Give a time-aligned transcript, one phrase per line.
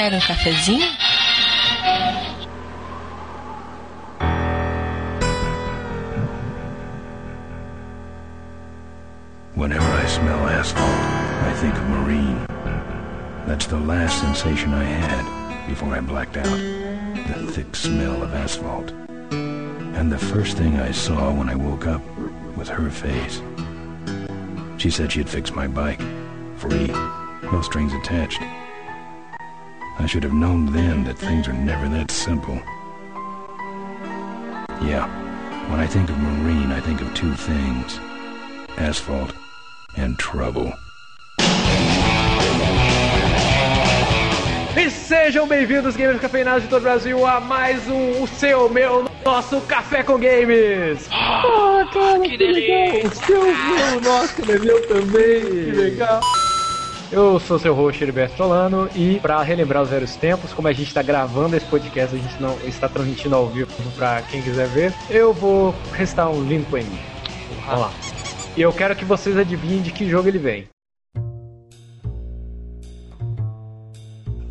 [0.00, 0.88] Quer um cafezinho?
[9.54, 12.46] Whenever I smell asphalt, I think of Marine.
[13.46, 16.46] That's the last sensation I had before I blacked out.
[16.46, 18.92] The thick smell of asphalt.
[19.32, 22.00] And the first thing I saw when I woke up
[22.56, 23.42] was her face.
[24.78, 26.00] She said she'd fix my bike.
[26.56, 26.86] Free.
[27.52, 28.40] No strings attached.
[30.00, 32.54] I should have known then that things are never that simple.
[34.80, 35.06] Yeah,
[35.68, 38.00] when I think of Marine, I think of two things.
[38.78, 39.34] Asphalt
[39.98, 40.72] and trouble.
[44.74, 49.04] E sejam bem-vindos, gamers cafeinados de todo o Brasil, a mais um, o seu, meu,
[49.22, 51.08] nosso Café com Games!
[51.10, 53.06] Ah, cara, que delícia!
[53.06, 56.22] O seu, meu, nossa, é meu também, que legal!
[57.12, 60.86] Eu sou seu host, Heriberto Solano, e para relembrar os velhos tempos, como a gente
[60.86, 64.94] está gravando esse podcast, a gente não está transmitindo ao vivo para quem quiser ver,
[65.10, 66.86] eu vou restar um Lincoln.
[67.66, 67.90] Vamos lá.
[68.56, 70.68] E eu quero que vocês adivinhem de que jogo ele vem.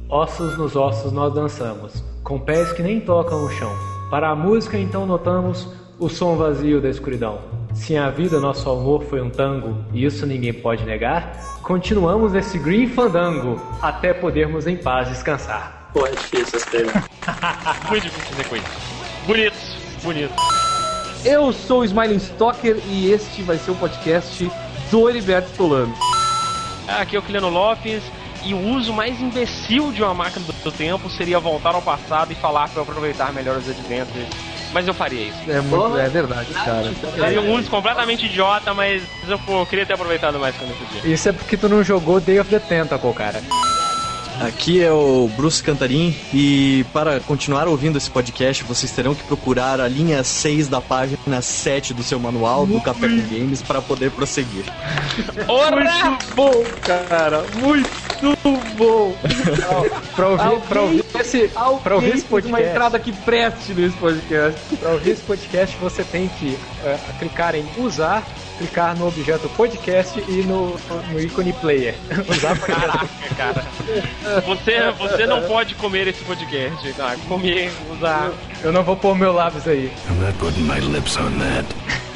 [0.09, 3.71] Ossos nos ossos nós dançamos, com pés que nem tocam o chão.
[4.09, 5.65] Para a música então notamos
[5.97, 7.39] o som vazio da escuridão.
[7.73, 12.57] Se a vida nosso amor foi um tango, e isso ninguém pode negar, continuamos nesse
[12.57, 15.91] green fandango até podermos em paz descansar.
[15.93, 17.09] Porra, é difícil essa.
[17.87, 18.65] Muito difícil coisa.
[19.27, 19.55] Bonito,
[20.01, 20.33] bonito.
[21.23, 24.51] Eu sou o Smiling Stalker e este vai ser o podcast
[24.89, 25.93] do Heriberto Solano.
[26.87, 28.01] Aqui é o Kiliano Lopes.
[28.43, 32.35] E o uso mais imbecil de uma máquina do tempo seria voltar ao passado e
[32.35, 34.27] falar para eu aproveitar melhor os adventures.
[34.71, 35.37] Mas eu faria isso.
[35.47, 36.91] É, muito, é verdade, cara.
[37.15, 41.11] Seria um uso completamente idiota, mas eu pô, queria ter aproveitado mais quando eu podia.
[41.11, 43.41] Isso é porque tu não jogou Day of the Tentacle, cara.
[44.41, 49.81] Aqui é o Bruce Cantarim e para continuar ouvindo esse podcast, vocês terão que procurar
[49.81, 54.11] a linha 6 da página 7 do seu manual do Café com Games para poder
[54.11, 54.63] prosseguir.
[55.45, 55.75] Ora!
[56.05, 57.43] Muito bom, cara.
[57.55, 58.37] Muito
[58.77, 59.13] bom.
[60.19, 63.73] Pra ouvir, pra ouvir esse, Alguém pra ouvir esse fez uma podcast, entrada que preste
[63.73, 64.75] nesse podcast.
[64.75, 68.25] pra ouvir esse podcast, você tem que é, clicar em usar,
[68.57, 70.77] clicar no objeto podcast e no,
[71.11, 71.95] no ícone player.
[72.27, 73.65] Usar pra Caraca, cara.
[74.45, 76.93] Você, você não pode comer esse podcast.
[76.93, 77.15] Tá?
[77.27, 78.31] Comer, usar.
[78.61, 79.91] Eu não vou pôr meu lábios aí.
[80.09, 81.65] I'm not putting my lips on that.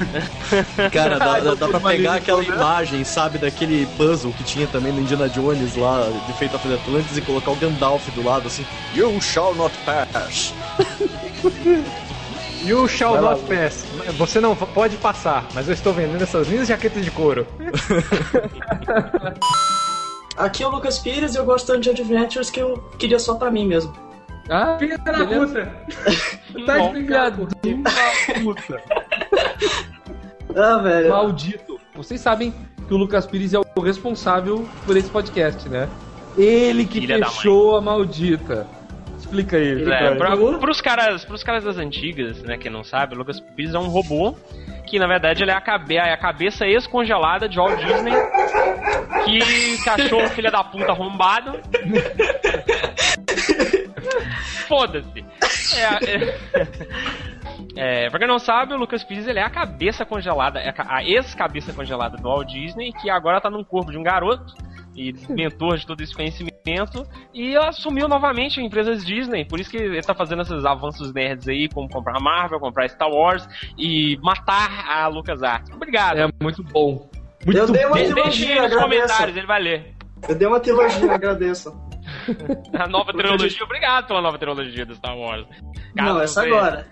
[0.92, 5.00] Cara, dá, dá, dá pra pegar aquela imagem, sabe, daquele puzzle que tinha também no
[5.00, 8.66] Indiana Jones lá, de Feito of the Atlantis, e colocar o Gandalf do lado assim:
[8.94, 10.54] You shall not pass.
[12.66, 13.84] You shall not pass.
[14.18, 17.46] Você não pode passar, mas eu estou vendendo essas lindas jaquetas de couro.
[20.38, 23.36] Aqui é o Lucas Pires e eu gosto tanto de Adventures que eu queria só
[23.36, 23.94] pra mim mesmo.
[24.50, 25.72] Ah, Filha da puta!
[26.66, 27.48] Tá explicado.
[28.44, 28.82] Puta.
[30.56, 31.10] Ah, velho.
[31.10, 31.80] Maldito.
[31.96, 32.54] Vocês sabem
[32.88, 35.90] que o Lucas Pires é o responsável por esse podcast, né?
[36.38, 38.68] Ele que Filha da fechou a maldita.
[39.18, 39.82] Explica aí.
[39.82, 40.16] É, cara.
[40.16, 43.80] pra, pros, caras, pros caras das antigas, né, que não sabe, o Lucas Pires é
[43.80, 44.36] um robô
[44.86, 48.14] que na verdade ele é a, cabe é a cabeça ex-congelada de Walt Disney
[49.26, 51.60] que cachorro filha da puta arrombado.
[54.78, 55.26] Foda-se.
[55.78, 56.38] É,
[57.76, 60.70] é, é, pra quem não sabe, o Lucas Pires ele é a cabeça congelada, é
[60.70, 64.04] a ca- a ex-cabeça congelada do Walt Disney, que agora tá num corpo de um
[64.04, 64.54] garoto
[64.96, 69.78] e mentor de todo esse conhecimento e assumiu novamente a empresas Disney, por isso que
[69.78, 73.48] ele tá fazendo esses avanços nerds aí, como comprar Marvel, comprar Star Wars
[73.78, 75.72] e matar a LucasArts.
[75.72, 76.20] Obrigado.
[76.20, 77.10] É muito bom.
[77.46, 78.84] Muito Eu dei uma Deixe trilogia, aí nos agradeço.
[79.04, 79.94] comentários, ele vai ler.
[80.30, 81.93] Eu dei uma trilogia, agradeço.
[82.74, 85.46] A nova trilogia, obrigado pela nova trilogia do Star Wars.
[85.96, 86.88] Caso Não, essa você- agora.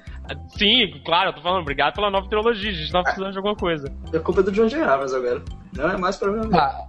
[0.58, 3.56] Sim, claro, eu tô falando, obrigado pela nova trilogia, a gente tá precisando de alguma
[3.56, 3.92] coisa.
[4.14, 4.82] É culpa do John J.
[4.84, 5.44] Abrams agora.
[5.76, 6.60] Não é mais problema meu.
[6.60, 6.88] Ah,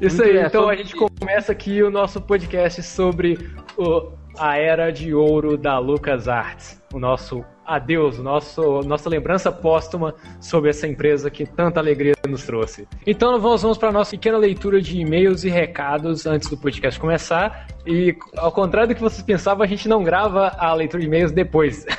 [0.00, 3.38] Isso aí, É, então sobre- a gente começa aqui o nosso podcast sobre
[3.78, 6.82] o- a era de ouro da LucasArts.
[6.92, 7.44] O nosso
[7.74, 12.88] adeus, nosso, nossa lembrança póstuma sobre essa empresa que tanta alegria nos trouxe.
[13.06, 16.98] Então nós vamos para a nossa pequena leitura de e-mails e recados antes do podcast
[16.98, 17.68] começar.
[17.86, 21.32] E ao contrário do que vocês pensavam, a gente não grava a leitura de e-mails
[21.32, 21.86] depois.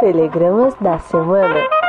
[0.00, 1.83] Telegramas da semana.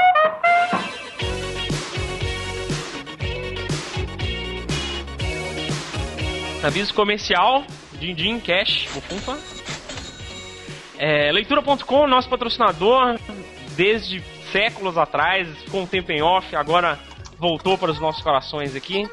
[6.66, 7.64] Aviso comercial,
[8.00, 9.38] Din Din Cash, o Funfa.
[10.98, 13.20] É, Leitura.com, nosso patrocinador,
[13.76, 14.20] desde
[14.52, 16.98] séculos atrás, ficou um tempo em off, agora
[17.38, 19.08] voltou para os nossos corações aqui.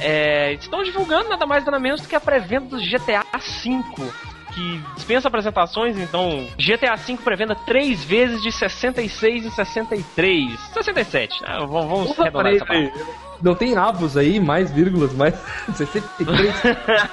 [0.00, 4.12] É, estão divulgando nada mais nada menos do que a pré-venda do GTA V,
[4.58, 10.60] que dispensa apresentações, então GTA V pré-venda três vezes de 66 e 63.
[10.74, 11.58] 67, né?
[11.60, 12.92] Vamos, Porra, arredondar essa peraí.
[13.40, 15.34] Não tem avos aí, mais vírgulas, mais
[15.76, 16.54] 63.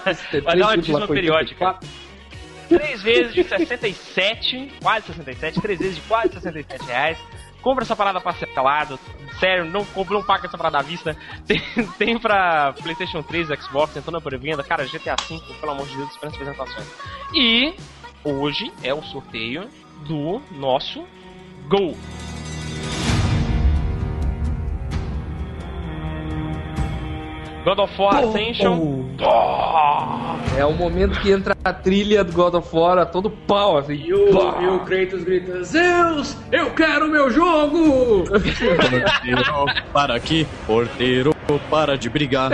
[0.03, 1.07] 63, Vai dar uma dízima 84.
[1.13, 1.79] periódica.
[2.67, 7.17] Três vezes de 67, quase 67, três vezes de quase 67 reais.
[7.65, 8.99] Compra essa parada parcelada.
[9.39, 9.83] Sério, não
[10.13, 11.17] não paga essa parada à vista.
[11.47, 11.59] Tem,
[11.97, 14.63] tem pra PlayStation 3, Xbox, tentando a pré-venda.
[14.63, 16.87] Cara, GTA V, pelo amor de Deus, dispensa apresentações.
[17.33, 17.73] E
[18.23, 19.67] hoje é o sorteio
[20.07, 21.07] do nosso
[21.67, 21.97] Gol.
[27.65, 29.05] God of War Ascension.
[30.55, 33.95] É o momento que entra a trilha do God of War a todo pau, assim.
[33.95, 38.23] E o, e o Kratos grita: Zeus, eu quero meu jogo!
[38.25, 40.45] Porteiro, para aqui.
[40.67, 41.35] Porteiro,
[41.67, 42.51] para de brigar.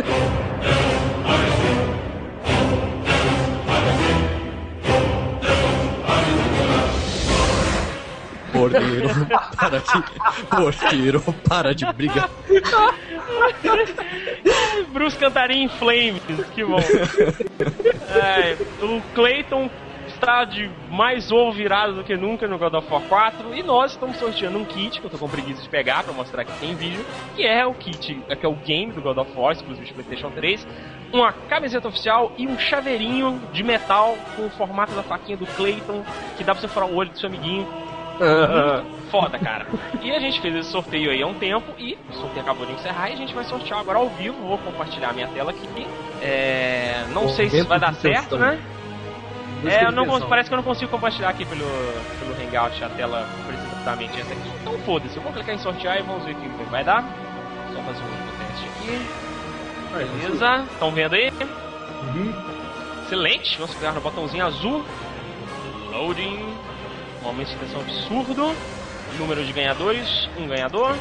[8.51, 9.09] Porteiro,
[9.56, 10.03] para aqui.
[10.50, 12.30] Porteiro, para de brigar.
[14.92, 16.21] Bruce Cantarim em Flames,
[16.53, 16.80] que bom.
[18.09, 19.69] É, o Clayton
[20.21, 23.94] está de mais ovo virado do que nunca no God of War 4 e nós
[23.94, 26.75] estamos sorteando um kit que eu tô com preguiça de pegar pra mostrar que tem
[26.75, 27.03] vídeo,
[27.36, 30.30] que é o kit, que é o game do God of War, exclusivo de PlayStation
[30.30, 30.68] 3,
[31.12, 36.03] uma camiseta oficial e um chaveirinho de metal com o formato da faquinha do Clayton,
[36.38, 37.68] que dá pra você furar o olho do seu amiguinho.
[39.12, 39.68] Foda, cara.
[40.02, 42.72] E a gente fez esse sorteio aí há um tempo e o sorteio acabou de
[42.74, 44.38] encerrar e a gente vai sortear agora ao vivo.
[44.48, 45.88] Vou compartilhar a minha tela aqui.
[46.22, 48.58] É, não sei se vai dar certo, né?
[49.66, 51.66] É, eu não parece que eu não consigo compartilhar aqui pelo,
[52.19, 54.52] pelo Hangout a tela precisamente essa aqui.
[54.62, 57.04] Então foda-se, eu vou clicar em sortear e vamos ver o que vai dar.
[57.74, 59.22] Só fazer um último teste aqui.
[59.94, 61.31] Beleza, estão vendo aí?
[63.06, 64.86] Excelente, vamos clicar no botãozinho azul.
[65.92, 66.40] Loading.
[67.24, 68.56] Um de tensão absurdo.
[69.18, 70.96] Número de ganhadores, um ganhador.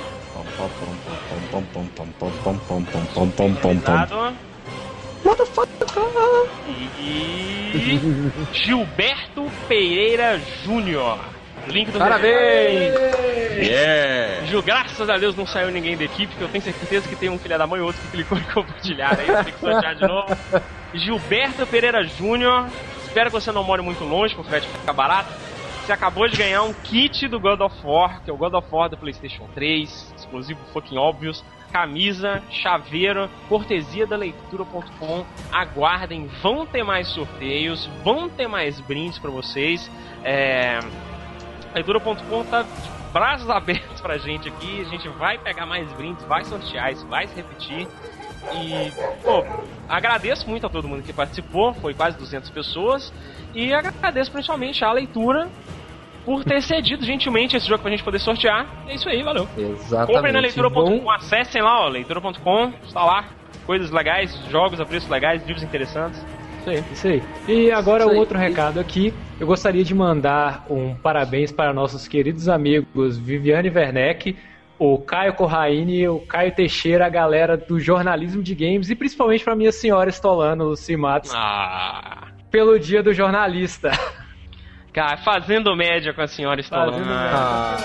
[3.61, 4.37] Finalizado.
[6.99, 8.01] E
[8.53, 11.19] Gilberto Pereira Júnior.
[11.69, 12.95] Link do Parabéns!
[13.57, 14.47] Yeah!
[14.47, 17.29] Ju, graças a Deus não saiu ninguém da equipe, que eu tenho certeza que tem
[17.29, 20.07] um filho da mãe ou outro que clicou em compartilhar aí, tem que sortear de
[20.07, 20.37] novo.
[20.95, 22.67] Gilberto Pereira Júnior,
[23.05, 25.33] espero que você não more muito longe, porque vai ficar barato.
[25.91, 28.69] Você acabou de ganhar um kit do God of War, que é o God of
[28.71, 31.45] War do PlayStation 3, exclusivo fucking óbvios.
[31.73, 35.27] Camisa, chaveiro, cortesia da leitura.com.
[35.51, 39.91] Aguardem, vão ter mais sorteios, vão ter mais brindes pra vocês.
[40.23, 40.79] É,
[41.75, 44.83] Leitura.com tá de braços abertos pra gente aqui.
[44.83, 47.89] A gente vai pegar mais brindes, vai sortear isso, vai se repetir.
[48.55, 48.93] E,
[49.25, 49.45] pô,
[49.89, 53.13] agradeço muito a todo mundo que participou, foi quase 200 pessoas.
[53.53, 55.51] E agradeço principalmente à leitura
[56.25, 58.67] por ter cedido gentilmente esse jogo pra gente poder sortear.
[58.89, 59.49] É isso aí, valeu.
[59.57, 60.15] Exatamente.
[60.15, 63.25] Comprem na leitura.com, acessem lá, ó, leitura.com, está lá.
[63.67, 66.25] Coisas legais, jogos a preços legais, livros interessantes.
[66.61, 66.85] Isso aí.
[66.93, 67.23] Isso aí.
[67.49, 68.11] E agora aí.
[68.11, 69.15] um outro recado aqui.
[69.39, 74.37] Eu gostaria de mandar um parabéns para nossos queridos amigos Viviane Werneck,
[74.79, 79.55] o Caio Corraine, o Caio Teixeira, a galera do jornalismo de games e principalmente para
[79.57, 82.29] minha senhora Estolano, Lucy Matos, Ah.
[82.51, 83.91] pelo dia do jornalista.
[84.93, 87.05] Cara, fazendo média com a senhora Stallone.
[87.09, 87.77] Ah,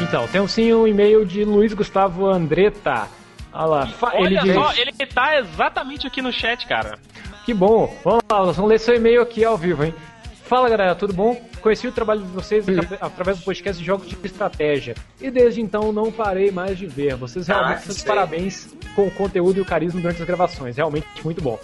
[0.00, 3.08] Então, temos sim um e-mail de Luiz Gustavo Andretta.
[3.52, 4.54] Olha lá, ele Olha diz...
[4.54, 6.98] só, ele tá exatamente aqui no chat, cara.
[7.44, 7.94] Que bom.
[8.04, 9.94] Vamos lá, vamos ler seu e-mail aqui ao vivo, hein?
[10.44, 11.38] Fala galera, tudo bom?
[11.60, 14.94] Conheci o trabalho de vocês atrabe- através do podcast de Jogos de Estratégia.
[15.20, 17.14] E desde então não parei mais de ver.
[17.16, 18.04] Vocês realmente Ah, de sei.
[18.06, 20.76] parabéns com o conteúdo e o carisma durante as gravações.
[20.76, 21.58] Realmente muito bom.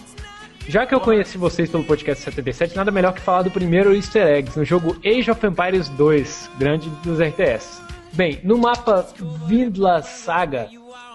[0.66, 4.26] Já que eu conheci vocês pelo podcast 77, nada melhor que falar do primeiro Easter
[4.26, 7.82] Eggs no jogo Age of Empires 2, grande dos RTS.
[8.14, 9.06] Bem, no mapa
[9.46, 10.68] Vindla Saga,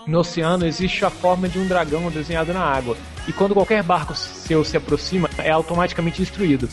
[0.05, 2.95] no oceano existe a forma de um dragão desenhado na água,
[3.27, 6.69] e quando qualquer barco seu se aproxima, é automaticamente destruído.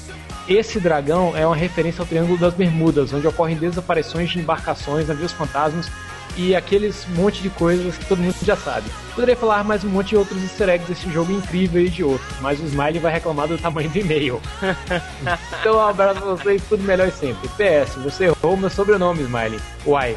[0.48, 5.32] Esse dragão é uma referência ao Triângulo das Bermudas, onde ocorrem desaparições de embarcações, navios
[5.32, 5.90] fantasmas
[6.36, 8.88] e aqueles monte de coisas que todo mundo já sabe.
[9.14, 12.28] Poderia falar mais um monte de outros easter eggs desse jogo incrível e de outros,
[12.40, 14.40] mas o Smiley vai reclamar do tamanho do e-mail.
[15.60, 17.48] então um abraço pra vocês, tudo melhor sempre.
[17.48, 19.58] PS, você errou meu sobrenome, Smiley.
[19.84, 20.16] Uai.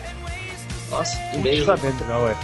[0.92, 1.66] Nossa, Não e-mail.
[1.66, 2.36] sabendo, não, ué.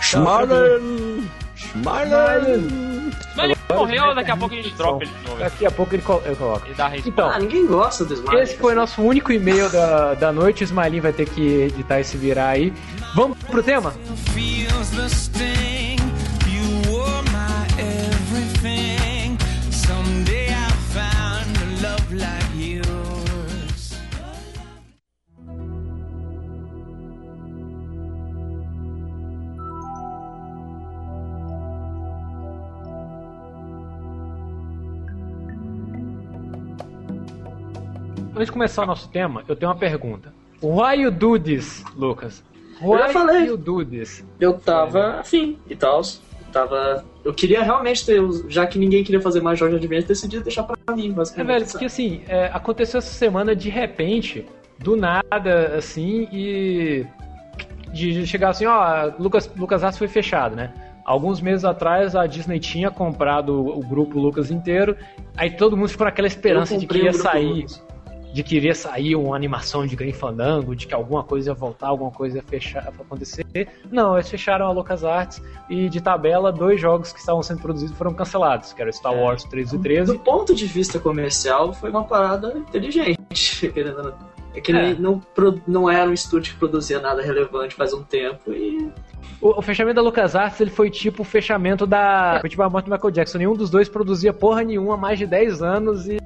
[0.00, 1.30] Schmarlen!
[1.74, 3.10] Schmarlen!
[3.36, 5.38] Mas morreu, daqui a pouco a gente dropa ele de novo.
[5.40, 6.66] Daqui a pouco ele, col- eu coloco.
[6.66, 6.96] Ele dá.
[6.96, 8.40] Então, Ah, ninguém gosta do Smile.
[8.42, 10.62] esse foi o nosso único e-mail da, da noite.
[10.62, 12.72] O Smilinho vai ter que editar e se virar aí.
[13.16, 13.92] Vamos pro tema?
[14.32, 15.73] feels the sting.
[38.34, 40.32] Antes de começar o nosso tema, eu tenho uma pergunta.
[40.62, 42.42] Why you do this, Lucas?
[42.80, 43.46] Why já falei.
[43.46, 44.24] you do this?
[44.40, 46.02] Eu tava afim e tal.
[46.52, 47.04] Tava.
[47.24, 50.94] Eu queria realmente ter, já que ninguém queria fazer mais Jorge Adventure, decidi deixar pra
[50.94, 51.46] mim, É, basicamente.
[51.52, 54.46] velho, porque assim, é, aconteceu essa semana de repente,
[54.78, 57.04] do nada, assim, e.
[57.92, 60.72] De chegar assim, ó, Lucas, Lucas Arts foi fechado, né?
[61.04, 64.96] Alguns meses atrás a Disney tinha comprado o grupo Lucas inteiro,
[65.36, 67.46] aí todo mundo ficou naquela esperança Eu de que ia sair.
[67.62, 67.83] Lucas.
[68.34, 71.86] De que iria sair uma animação de Green Fandango, de que alguma coisa ia voltar,
[71.86, 73.46] alguma coisa ia fechar, ia acontecer.
[73.92, 78.12] Não, eles fecharam a LucasArts e de tabela, dois jogos que estavam sendo produzidos foram
[78.12, 80.12] cancelados, que era Star Wars 13 e 13.
[80.14, 83.68] Do ponto de vista comercial, foi uma parada inteligente.
[83.72, 84.12] querendo.
[84.54, 84.90] É que É.
[84.90, 85.20] ele não,
[85.66, 88.90] não era um estúdio que produzia nada relevante faz um tempo e.
[89.40, 92.38] O, o fechamento da LucasArts ele foi tipo o fechamento da.
[92.40, 93.38] Foi tipo a morte do Michael Jackson.
[93.38, 96.18] Nenhum dos dois produzia porra nenhuma há mais de 10 anos e.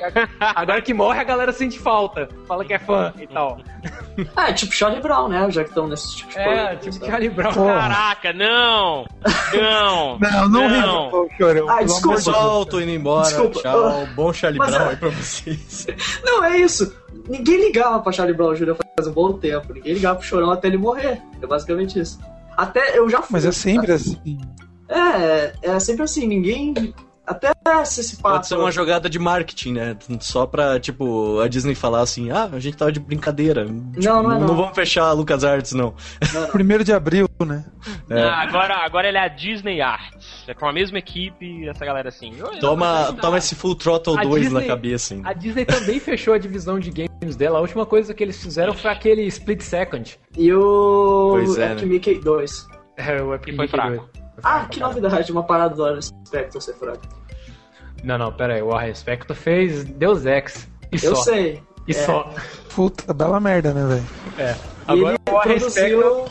[0.40, 2.28] Agora que morre a galera sente falta.
[2.48, 3.58] Fala que é fã e tal.
[4.34, 5.48] Ah, é tipo Charlie Brown, né?
[5.48, 6.44] Já que estão nesse tipo de É,
[6.74, 6.76] coisa.
[6.90, 7.52] tipo Charlie Brown.
[7.54, 9.06] Caraca, não!
[9.54, 10.18] Não!
[10.48, 10.68] Não, não,
[11.12, 11.28] Não.
[11.38, 11.68] chorão.
[11.68, 12.16] Ah, desculpa.
[12.16, 13.28] Pessoal, tô indo embora.
[13.28, 13.60] Desculpa.
[13.60, 14.08] Tchau.
[14.16, 15.86] Bom Charlie Mas, Brown é- aí pra vocês.
[16.24, 16.92] Não, é isso.
[17.28, 18.76] Ninguém ligava pra Charlie Brown Jr.
[18.96, 19.72] faz um bom tempo.
[19.72, 21.20] Ninguém ligava pro Chorão até ele morrer.
[21.40, 22.18] É basicamente isso.
[22.56, 23.28] Até eu já fui.
[23.32, 24.40] Mas é sempre assim.
[24.88, 26.26] É, é sempre assim.
[26.26, 26.94] Ninguém.
[27.28, 28.36] Até se esse papo.
[28.36, 29.96] Pode ser uma jogada de marketing, né?
[30.20, 33.64] Só pra, tipo, a Disney falar assim, ah, a gente tava de brincadeira.
[33.66, 34.46] Tipo, Não, não é não.
[34.48, 35.94] vamos fechar a LucasArts, não.
[36.52, 37.64] Primeiro de abril, né?
[38.10, 38.22] É.
[38.22, 40.44] Ah, agora, agora ele é a Disney Arts.
[40.48, 42.32] É com a mesma equipe, essa galera assim.
[42.38, 45.22] Eu- Toma, toma esse Full Throttle A 2 na Disney- cabeça, hein?
[45.24, 47.58] A Disney também fechou a divisão de games dela.
[47.58, 50.18] A última coisa que eles fizeram foi aquele Split Second.
[50.36, 51.30] E o.
[51.32, 51.86] Pois é, Epic né?
[51.88, 52.66] Mickey 2.
[52.96, 53.96] É, o Epic E foi Mickey fraco.
[53.96, 54.27] dois.
[54.42, 57.02] Ah, que novidade, uma parada do Warren Spector ser fraco.
[58.04, 58.62] Não, não, pera aí.
[58.62, 60.68] O Warren Spector fez Deus Ex.
[60.92, 61.22] E Eu só.
[61.22, 61.62] sei.
[61.86, 61.94] E É.
[61.94, 62.32] só.
[62.74, 64.06] Puta, bela merda, né, velho?
[64.38, 64.52] É.
[64.52, 66.00] E Agora ele o Warren Spector.
[66.00, 66.24] produziu.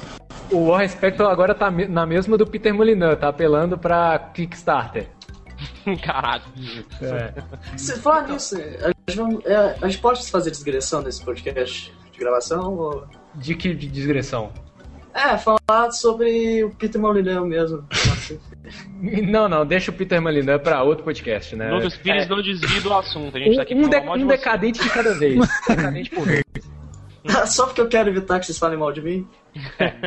[0.49, 5.09] O Warren Spector agora tá na mesma do Peter Molyneux, tá apelando pra Kickstarter.
[6.03, 6.43] Caralho.
[7.01, 7.33] É.
[7.77, 12.75] Se falar nisso, a gente, é, a gente pode fazer digressão nesse podcast de gravação?
[12.77, 13.05] Ou...
[13.35, 14.51] De que de digressão?
[15.17, 17.83] É, falar sobre o Peter Molyneux mesmo.
[19.29, 21.71] Não, não, deixa o Peter Molyneux pra outro podcast, né?
[21.71, 23.37] Lucas Pires É, não desvia do assunto.
[23.37, 24.25] A gente tá aqui um, um, de- de um você.
[24.25, 25.39] decadente de cada vez.
[25.67, 26.43] decadente por vez.
[27.47, 29.25] Só porque eu quero evitar que vocês falem mal de mim?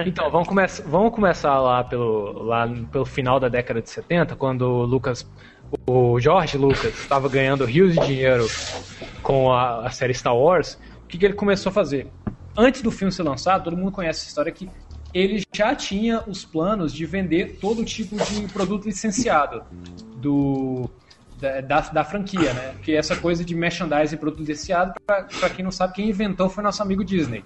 [0.07, 4.62] Então, vamos, começar vamos começar lá pelo, lá pelo final da década de 70, quando
[4.62, 5.26] o Lucas,
[5.88, 8.47] o George Lucas, estava ganhando rios de dinheiro
[9.23, 10.79] com a, a série Star Wars.
[11.05, 12.07] O que, que ele começou a fazer?
[12.57, 14.69] Antes do filme ser lançado, todo mundo conhece essa história que
[15.12, 19.62] ele já tinha os planos de vender todo tipo de produto licenciado
[20.17, 20.88] do
[21.40, 22.73] da, da, da franquia, né?
[22.75, 26.49] Porque essa coisa de merchandising e produto licenciado, pra, pra quem não sabe, quem inventou
[26.50, 27.43] foi nosso amigo Disney.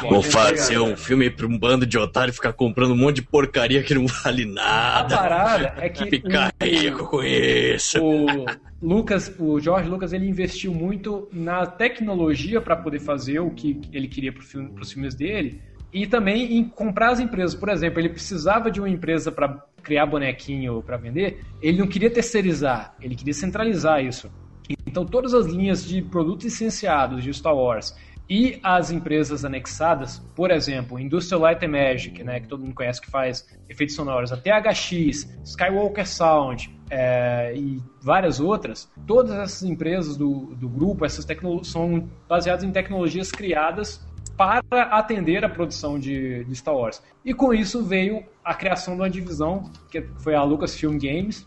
[0.00, 3.82] Vou fazer um filme pra um bando de otário ficar comprando um monte de porcaria
[3.82, 5.16] que não vale A nada.
[5.16, 7.98] parada é que Ficar o- rico com isso.
[8.02, 8.46] o
[8.80, 14.06] Lucas, o George Lucas, ele investiu muito na tecnologia para poder fazer o que ele
[14.08, 15.60] queria para filme, os filmes dele
[15.92, 17.54] e também em comprar as empresas.
[17.54, 21.42] Por exemplo, ele precisava de uma empresa para criar bonequinho para vender.
[21.62, 24.30] Ele não queria terceirizar, ele queria centralizar isso.
[24.86, 27.96] Então, todas as linhas de produtos licenciados de Star Wars
[28.28, 33.00] e as empresas anexadas, por exemplo, Industrial Light and Magic, né, que todo mundo conhece
[33.00, 40.16] que faz efeitos sonoros, a THX, Skywalker Sound é, e várias outras, todas essas empresas
[40.16, 41.26] do, do grupo, essas
[41.62, 44.06] são baseadas em tecnologias criadas
[44.38, 47.02] para atender a produção de, de Star Wars.
[47.24, 51.44] E com isso veio a criação de uma divisão, que foi a Lucasfilm Games,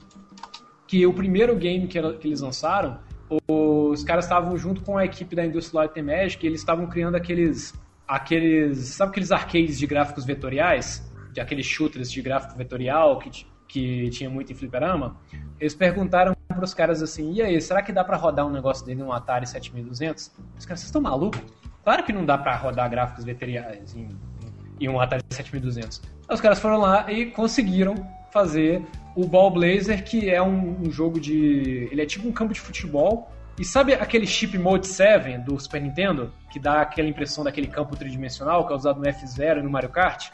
[0.85, 2.99] que o primeiro game que, que eles lançaram,
[3.47, 6.85] os caras estavam junto com a equipe da Industrial Light and Magic, e eles estavam
[6.85, 7.73] criando aqueles,
[8.05, 13.31] aqueles, sabe aqueles arcades de gráficos vetoriais, de aqueles shooters de gráfico vetorial que,
[13.69, 15.15] que tinha muito em fliperama?
[15.57, 18.85] Eles perguntaram para os caras assim, e aí, será que dá para rodar um negócio
[18.85, 20.29] dele num Atari 7200?
[20.59, 21.39] Os caras, vocês estão malucos?
[21.83, 24.07] Claro que não dá para rodar gráficos vetoriais em,
[24.79, 26.01] em um Atari 7200.
[26.27, 27.95] Aí os caras foram lá e conseguiram
[28.31, 28.83] fazer
[29.15, 31.89] o Ball Blazer, que é um, um jogo de.
[31.91, 33.30] Ele é tipo um campo de futebol.
[33.59, 36.31] E sabe aquele chip Mode 7 do Super Nintendo?
[36.51, 39.89] Que dá aquela impressão daquele campo tridimensional que é usado no F0 e no Mario
[39.89, 40.29] Kart?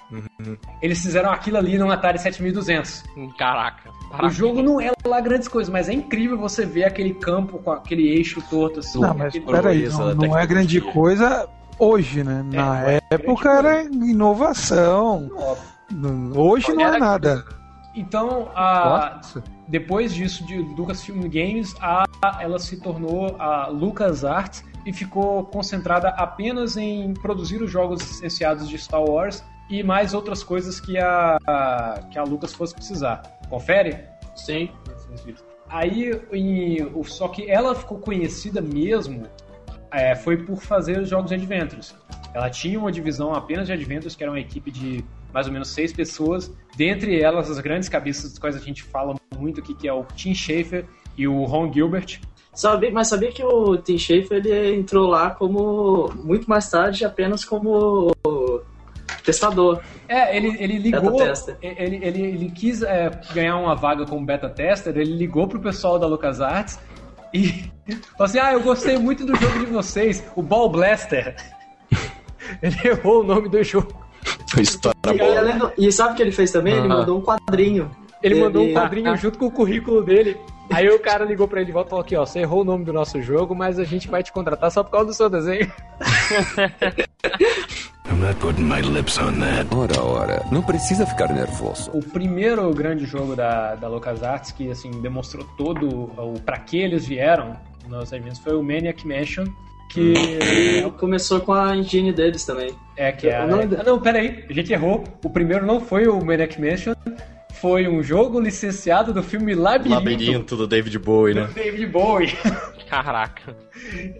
[0.82, 3.04] Eles fizeram aquilo ali no Atari 7200.
[3.18, 3.90] Hum, Caraca.
[4.24, 7.72] O jogo não é lá grandes coisas, mas é incrível você ver aquele campo com
[7.72, 9.00] aquele eixo torto assim.
[9.00, 11.48] Não, mas peraí, não, não é grande coisa
[11.78, 12.44] hoje, né?
[12.46, 15.30] Na não é época era inovação.
[16.36, 17.44] Hoje não é nada.
[17.96, 19.44] Então, a, Nossa.
[19.68, 22.06] Depois disso de Lucasfilm Games, a,
[22.40, 28.78] ela se tornou a LucasArts e ficou concentrada apenas em produzir os jogos licenciados de
[28.78, 33.22] Star Wars e mais outras coisas que a, a- que a Lucas fosse precisar.
[33.50, 34.00] Confere?
[34.36, 34.70] Sim.
[35.70, 39.24] Aí, em- só que ela ficou conhecida mesmo
[39.92, 41.94] é, foi por fazer os jogos de Adventures.
[42.34, 45.70] Ela tinha uma divisão apenas de Adventures, que era uma equipe de mais ou menos
[45.70, 46.52] seis pessoas.
[46.76, 50.04] Dentre elas, as grandes cabeças das quais a gente fala muito aqui, que é o
[50.16, 50.86] Tim Schafer
[51.18, 52.20] e o Ron Gilbert.
[52.54, 57.46] Sabia, mas sabia que o Tim Schafer ele entrou lá como muito mais tarde apenas
[57.46, 58.12] como
[59.24, 59.82] testador.
[60.08, 61.18] É, ele, ele ligou.
[61.18, 61.58] Tester.
[61.62, 66.00] Ele, ele, ele quis é, ganhar uma vaga como beta tester, ele ligou pro pessoal
[66.00, 66.80] da LucasArts
[67.34, 67.50] e
[68.18, 71.36] falou assim: Ah, eu gostei muito do jogo de vocês, o Ball Blaster.
[72.62, 74.07] ele errou o nome do jogo.
[74.60, 74.98] História
[75.78, 76.74] E, e sabe o que ele fez também?
[76.76, 76.90] Ele Ah.
[76.90, 77.90] mandou um quadrinho.
[78.24, 80.38] Ele Ele- mandou um quadrinho junto com o currículo dele.
[80.70, 82.66] Aí o cara ligou pra ele de volta e falou aqui, ó, você errou o
[82.66, 85.30] nome do nosso jogo, mas a gente vai te contratar só por causa do seu
[85.30, 85.72] desenho.
[88.10, 89.68] I'm not putting my lips on that.
[89.76, 91.92] Ora, ora, não precisa ficar nervoso.
[91.94, 97.06] O primeiro grande jogo da, da LucasArts que, assim, demonstrou todo o pra que eles
[97.06, 97.56] vieram
[97.88, 99.46] nos eventos foi o Maniac Mansion,
[99.90, 102.76] que começou com a engine deles também.
[102.96, 103.44] é que é...
[103.44, 105.04] O nome Ah, não, peraí, a gente errou.
[105.24, 106.94] O primeiro não foi o Maniac Mansion,
[107.54, 111.50] foi um jogo licenciado do filme Labirinto, Labirinto do David Bowie, do né?
[111.56, 112.32] David Bowie.
[112.88, 113.56] Caraca.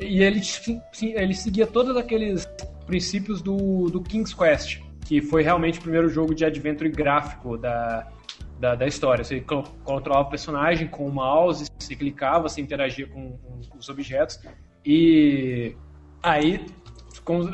[0.02, 0.42] E ele,
[1.16, 2.48] ele seguia todos aqueles
[2.86, 8.08] princípios do, do King's Quest, que foi realmente o primeiro jogo de adventure gráfico da,
[8.60, 9.24] da, da história.
[9.24, 13.38] Você co- controlava o personagem com o mouse, você clicava, você interagia com,
[13.70, 14.40] com os objetos.
[14.90, 15.76] E
[16.24, 16.66] aí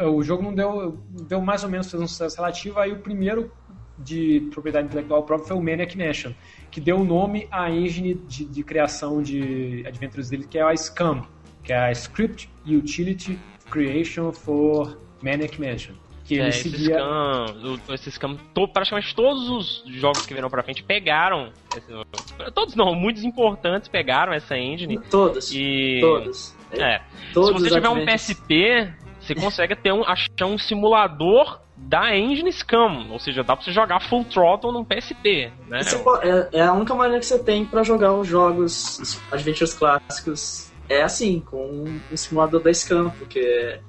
[0.06, 2.78] o jogo não deu, deu mais ou menos fez um sucesso relativo.
[2.80, 3.52] Aí o primeiro
[3.98, 6.32] de propriedade intelectual própria foi o Maniac Mansion,
[6.70, 10.74] que deu o nome à engine de, de criação de adventures dele, que é a
[10.76, 11.24] SCUM,
[11.64, 13.40] que é a Script Utility
[13.72, 15.96] Creation for Maniac Mansion.
[16.26, 16.96] Que É, ele esse seguia.
[17.00, 21.52] scam, esse scam, to- praticamente todos os jogos que vieram pra frente pegaram.
[21.76, 25.00] esse- todos não, muitos importantes pegaram essa engine.
[25.10, 25.52] Todos.
[25.54, 25.98] E.
[26.00, 26.56] Todos.
[26.82, 27.02] É.
[27.34, 28.06] Todos Se você tiver um.
[28.06, 33.08] PSP, você consegue ter um, achar um simulador da engine Scam.
[33.12, 35.84] Ou seja, dá pra você jogar full throttle num PSP, né?
[35.84, 39.22] Você po- é, é a única maneira que você tem pra jogar os jogos os
[39.32, 40.72] adventures clássicos.
[40.90, 43.80] É assim, com um simulador da Scam, porque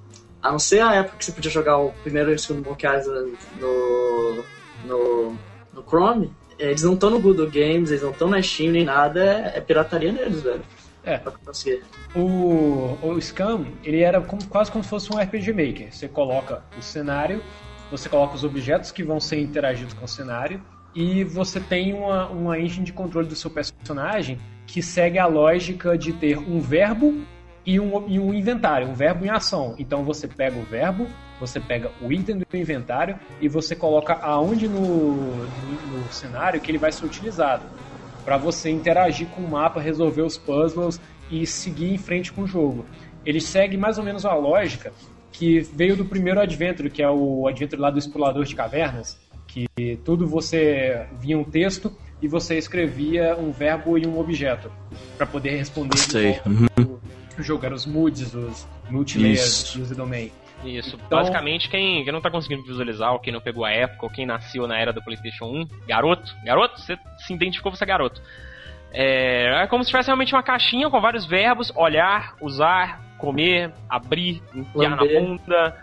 [0.41, 2.87] a não ser a época que você podia jogar o primeiro e o segundo Monkey
[2.87, 4.45] Island no,
[4.85, 5.37] no,
[5.73, 9.25] no Chrome, eles não estão no Google Games, eles não estão na Steam nem nada,
[9.25, 10.63] é, é pirataria neles, velho.
[11.07, 11.21] É.
[12.15, 15.93] O, o Scam, ele era como- quase como se fosse um RPG Maker.
[15.93, 17.43] Você coloca o cenário,
[17.91, 20.61] você coloca os objetos que vão ser interagidos com o cenário,
[20.95, 25.99] e você tem uma, uma engine de controle do seu personagem que segue a lógica
[25.99, 27.23] de ter um verbo
[27.67, 29.75] e um, e um inventário, um verbo em ação.
[29.79, 31.09] Então você pega o verbo,
[31.41, 36.71] você pega o item do inventário e você coloca aonde no, no, no cenário que
[36.71, 37.65] ele vai ser utilizado
[38.25, 42.47] para você interagir com o mapa, resolver os puzzles e seguir em frente com o
[42.47, 42.85] jogo.
[43.25, 44.93] Ele segue mais ou menos a lógica
[45.33, 49.69] que veio do primeiro Adventure, que é o Adventure lá do Explorador de Cavernas, que
[50.05, 54.71] tudo você via um texto e você escrevia um verbo e um objeto
[55.17, 55.95] para poder responder.
[55.95, 56.33] de Sei.
[56.33, 57.01] volta.
[57.39, 60.31] O jogo era os moods, os multilayers, use domain.
[60.65, 60.97] Isso.
[60.97, 64.11] Então- Basicamente, quem, quem não tá conseguindo visualizar, ou quem não pegou a época, ou
[64.11, 68.21] quem nasceu na era do PlayStation 1, garoto, garoto, você se identificou, você é garoto.
[68.93, 74.41] É, é como se tivesse realmente uma caixinha com vários verbos: olhar, usar, comer, abrir,
[74.55, 75.77] enfiar na bunda.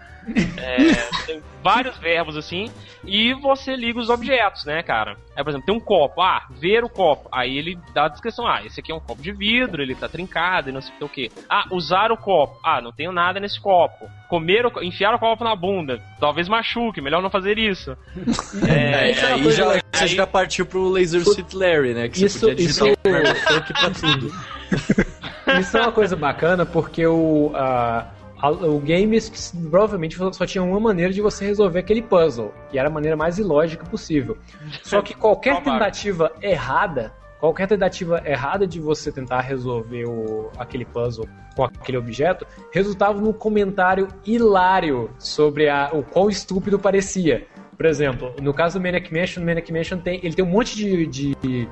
[0.58, 2.72] É, tem vários verbos assim.
[3.04, 5.18] E você liga os objetos, né, cara?
[5.36, 6.22] Aí, por exemplo, tem um copo.
[6.22, 7.28] Ah, ver o copo.
[7.32, 8.46] Aí ele dá a descrição.
[8.46, 11.10] Ah, esse aqui é um copo de vidro, ele tá trincado e não sei o
[11.10, 11.32] que.
[11.50, 12.60] Ah, usar o copo.
[12.64, 14.08] Ah, não tenho nada nesse copo.
[14.30, 16.00] Comer o, co- enfiar o copo na bunda.
[16.20, 17.98] Talvez machuque, melhor não fazer isso.
[18.68, 19.82] É, isso é uma aí coisa já, legal.
[19.94, 22.08] você já partiu pro Laser Suit Larry, né?
[22.10, 24.32] Que Isso- você podia digitar isso- um verbo funk pra tudo.
[25.60, 28.06] Isso é uma coisa bacana porque o, a-
[28.50, 32.88] o games que provavelmente só tinha uma maneira de você resolver aquele puzzle, e era
[32.88, 34.38] a maneira mais ilógica possível.
[34.84, 41.28] Só que qualquer tentativa errada qualquer tentativa errada de você tentar resolver o, aquele puzzle
[41.56, 47.48] com aquele objeto resultava num comentário hilário sobre a, o quão estúpido parecia.
[47.76, 50.76] Por exemplo, no caso do Maniac Mansion, o Maniac Mansion tem, ele tem um monte
[50.76, 51.68] de, de,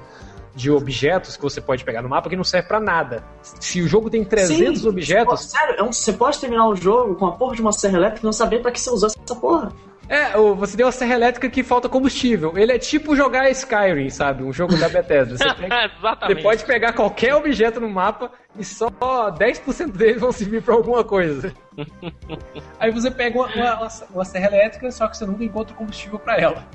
[0.56, 3.24] de objetos que você pode pegar no mapa que não serve pra nada.
[3.42, 7.16] Se o jogo tem 300 Sim, objetos, Sério, é um- você pode terminar o jogo
[7.16, 9.36] com a porra de uma serra elétrica e não saber pra que você usou essa
[9.36, 9.72] porra.
[10.12, 12.58] É, você tem uma serra elétrica que falta combustível.
[12.58, 14.44] Ele é tipo jogar Skyrim, sabe?
[14.44, 15.38] Um jogo da Bethesda.
[15.38, 16.38] Você, pega- Exatamente.
[16.38, 21.04] você pode pegar qualquer objeto no mapa e só 10% deles vão servir pra alguma
[21.04, 21.54] coisa.
[22.80, 26.38] Aí você pega uma, uma- uma serra elétrica, só que você nunca encontra combustível pra
[26.38, 26.66] ela.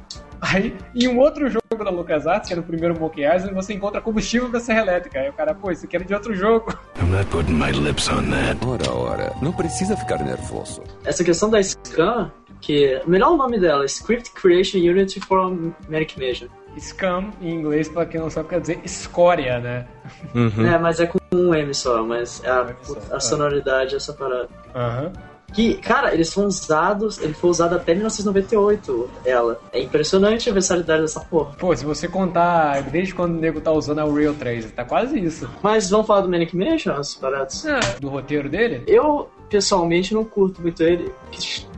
[0.52, 4.00] Aí, em um outro jogo da LucasArts, que era o primeiro Monkey Island, você encontra
[4.00, 5.18] combustível pra serra elétrica.
[5.18, 6.70] Aí o cara, pô, isso aqui era de outro jogo.
[7.00, 8.58] I'm not putting my lips on that.
[8.66, 10.82] Ora, ora, não precisa ficar nervoso.
[11.04, 12.30] Essa questão da Scan,
[12.60, 13.00] que.
[13.06, 15.50] O melhor nome dela, Script Creation Unity for
[15.88, 16.48] Manic Mansion.
[16.78, 19.86] Scam, em inglês, pra quem não sabe, quer dizer escória, né?
[20.34, 20.66] Uhum.
[20.66, 23.20] É, mas é com um M só, mas é a, só, a é.
[23.20, 24.48] sonoridade, essa parada.
[24.74, 25.12] Aham.
[25.54, 29.60] Que, cara, eles foram usados, ele foi usado até 1998, ela.
[29.72, 31.54] É impressionante a versatilidade dessa porra.
[31.56, 35.18] Pô, se você contar desde quando o nego tá usando a Unreal 3, tá quase
[35.18, 35.48] isso.
[35.62, 37.64] Mas vamos falar do Manic Mansion, as paradas?
[38.00, 38.82] Do roteiro dele?
[38.86, 41.12] Eu, pessoalmente, não curto muito ele.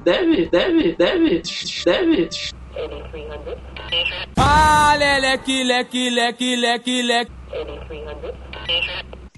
[0.02, 1.42] Deve, deve, deve,
[1.84, 2.30] deve.
[4.36, 7.32] Ah, leque, leque, leque, leque, leque.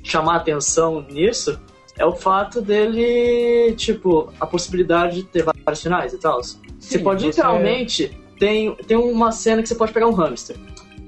[0.02, 1.60] chamar atenção nisso
[1.98, 6.40] é o fato dele, tipo, a possibilidade de ter vários finais e tal.
[6.42, 10.56] Você pode você- literalmente tem, tem uma cena que você pode pegar um hamster.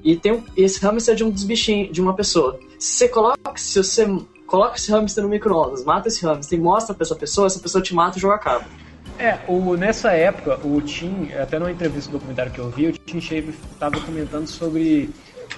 [0.03, 2.59] E tem um- esse hamster é de um dos bichinhos, de uma pessoa.
[2.77, 4.05] Se você coloca, se você
[4.45, 7.81] coloca esse hamster no micro-ondas, mata esse hamster e mostra pra essa pessoa, essa pessoa
[7.81, 8.65] te mata e o jogo acaba.
[9.17, 12.91] É, o, nessa época, o Tim, até numa entrevista do documentário que eu vi, o
[12.91, 15.09] Tim Shave tava comentando sobre.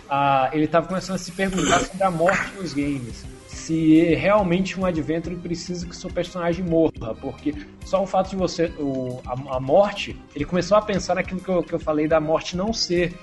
[0.10, 3.24] A, ele tava começando a se perguntar sobre a morte nos games.
[3.64, 8.66] Se realmente um adventure precisa que seu personagem morra, porque só o fato de você.
[8.78, 12.20] O, a, a morte, ele começou a pensar naquilo que eu, que eu falei da
[12.20, 13.14] morte não ser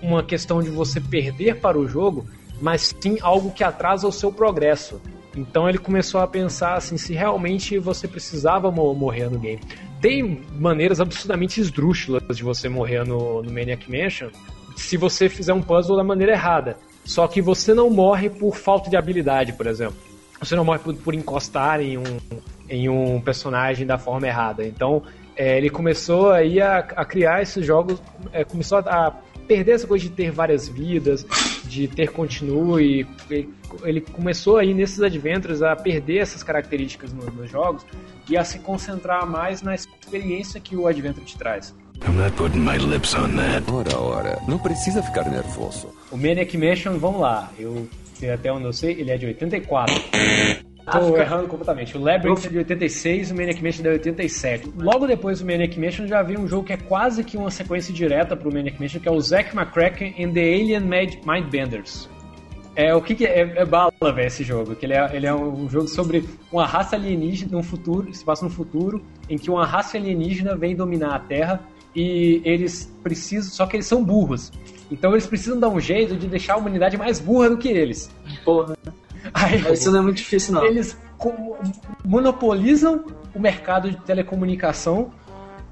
[0.00, 2.24] uma questão de você perder para o jogo,
[2.62, 5.02] mas sim algo que atrasa o seu progresso.
[5.36, 9.60] Então ele começou a pensar assim, se realmente você precisava mo- morrer no game.
[10.00, 14.30] Tem maneiras absurdamente esdrúxulas de você morrer no, no Maniac Mansion
[14.76, 16.78] se você fizer um puzzle da maneira errada.
[17.10, 19.96] Só que você não morre por falta de habilidade, por exemplo.
[20.38, 22.04] Você não morre por, por encostar em um,
[22.68, 24.64] em um personagem da forma errada.
[24.64, 25.02] Então
[25.34, 28.00] é, ele começou aí a, a criar esses jogos,
[28.32, 29.12] é, começou a, a
[29.50, 31.26] perder essa coisa de ter várias vidas,
[31.64, 33.04] de ter continue.
[33.82, 37.84] Ele, começou aí nesses adventures a perder essas características no- nos jogos
[38.28, 41.74] e a se concentrar mais na experiência que o adventure te traz.
[42.06, 43.68] I'm not putting my lips on that.
[43.70, 45.88] Ora, ora, não precisa ficar nervoso.
[46.12, 49.92] O Maniac Mansion, vamos lá, eu sei até onde eu sei, ele é de 84.
[50.98, 51.96] Tô fica- errando completamente.
[51.96, 54.72] O Labyrinth é de 86 o Maniac Mansion é de 87.
[54.76, 57.92] Logo depois do Maniac Mansion já veio um jogo que é quase que uma sequência
[57.94, 62.08] direta pro Maniac Mansion, que é o Zack McCracken and the Alien Mind- Mindbenders.
[62.76, 63.40] É, o que, que é?
[63.40, 64.74] É, é bala, velho, esse jogo.
[64.76, 68.44] Que ele, é, ele é um jogo sobre uma raça alienígena no futuro, se passa
[68.44, 71.60] no futuro, em que uma raça alienígena vem dominar a Terra
[71.94, 74.52] e eles precisam, só que eles são burros.
[74.90, 78.08] Então eles precisam dar um jeito de deixar a humanidade mais burra do que eles.
[78.44, 78.76] Porra.
[79.34, 80.64] Aí, Isso não é muito difícil, não.
[80.64, 80.96] eles
[82.04, 85.10] monopolizam o mercado de telecomunicação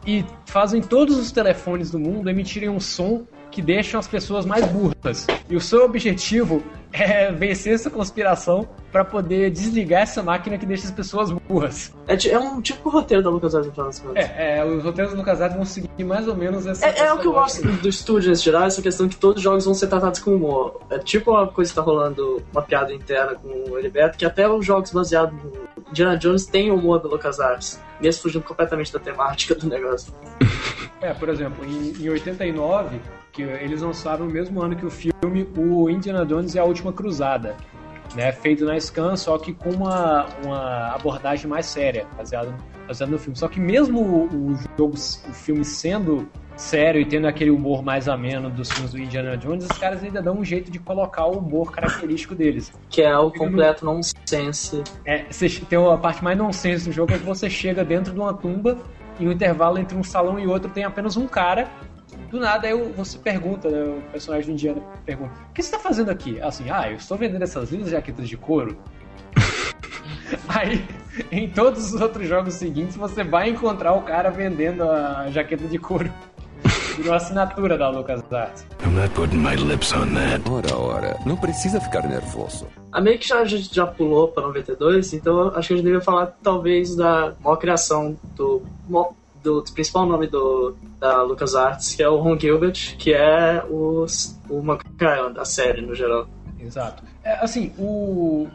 [0.06, 4.64] e fazem todos os telefones do mundo emitirem um som que deixam as pessoas mais
[4.66, 5.26] burras.
[5.48, 10.86] E o seu objetivo é vencer essa conspiração para poder desligar essa máquina que deixa
[10.86, 11.94] as pessoas burras.
[12.06, 14.24] É, é um tipo roteiro da LucasArts, no final das contas.
[14.24, 16.86] É, é, os roteiros do LucasArts vão seguir mais ou menos essa.
[16.86, 19.42] É, é o que eu gosto do estúdio nesse geral, essa questão que todos os
[19.42, 20.80] jogos vão ser tratados com humor.
[20.90, 24.48] É tipo uma coisa que tá rolando, uma piada interna com o Heriberto, que até
[24.48, 25.52] os jogos baseados no
[25.90, 30.12] Indiana Jones têm humor do LucasArts, mesmo fugindo completamente da temática do negócio.
[31.00, 33.00] É, por exemplo, em, em 89,
[33.38, 36.92] que eles lançaram no mesmo ano que o filme O Indiana Jones e a Última
[36.92, 37.56] Cruzada,
[38.16, 42.52] né, feito na Scan, só que com uma, uma abordagem mais séria, baseada
[42.88, 43.38] baseado no filme.
[43.38, 48.08] Só que mesmo o, o jogo, o filme sendo sério e tendo aquele humor mais
[48.08, 51.38] ameno dos filmes do Indiana Jones, os caras ainda dão um jeito de colocar o
[51.38, 52.72] humor característico deles.
[52.88, 54.82] Que é o completo nonsense.
[55.04, 58.18] É, você, tem a parte mais nonsense do jogo é que você chega dentro de
[58.18, 58.78] uma tumba
[59.20, 61.68] e o intervalo entre um salão e outro tem apenas um cara.
[62.30, 65.78] Do nada aí você pergunta, né, o personagem do Indiana pergunta: O que você está
[65.78, 66.40] fazendo aqui?
[66.40, 68.76] Assim, ah, eu estou vendendo essas lindas jaquetas de couro.
[70.48, 70.84] aí,
[71.32, 75.78] em todos os outros jogos seguintes, você vai encontrar o cara vendendo a jaqueta de
[75.78, 76.12] couro.
[76.96, 78.66] Virou assinatura da LucasArts.
[78.84, 80.42] I'm not putting my lips on that.
[80.50, 82.66] Ora, ora, não precisa ficar nervoso.
[82.90, 85.76] A meio que já, a gente já pulou pra 92, então eu acho que a
[85.76, 91.94] gente devia falar talvez da maior criação do, mo- do, principal nome do, da LucasArts,
[91.94, 94.06] que é o Ron Gilbert, que é o,
[94.48, 96.28] o Monkey Island, a série no geral.
[96.60, 97.04] Exato.
[97.22, 98.48] É, assim, o,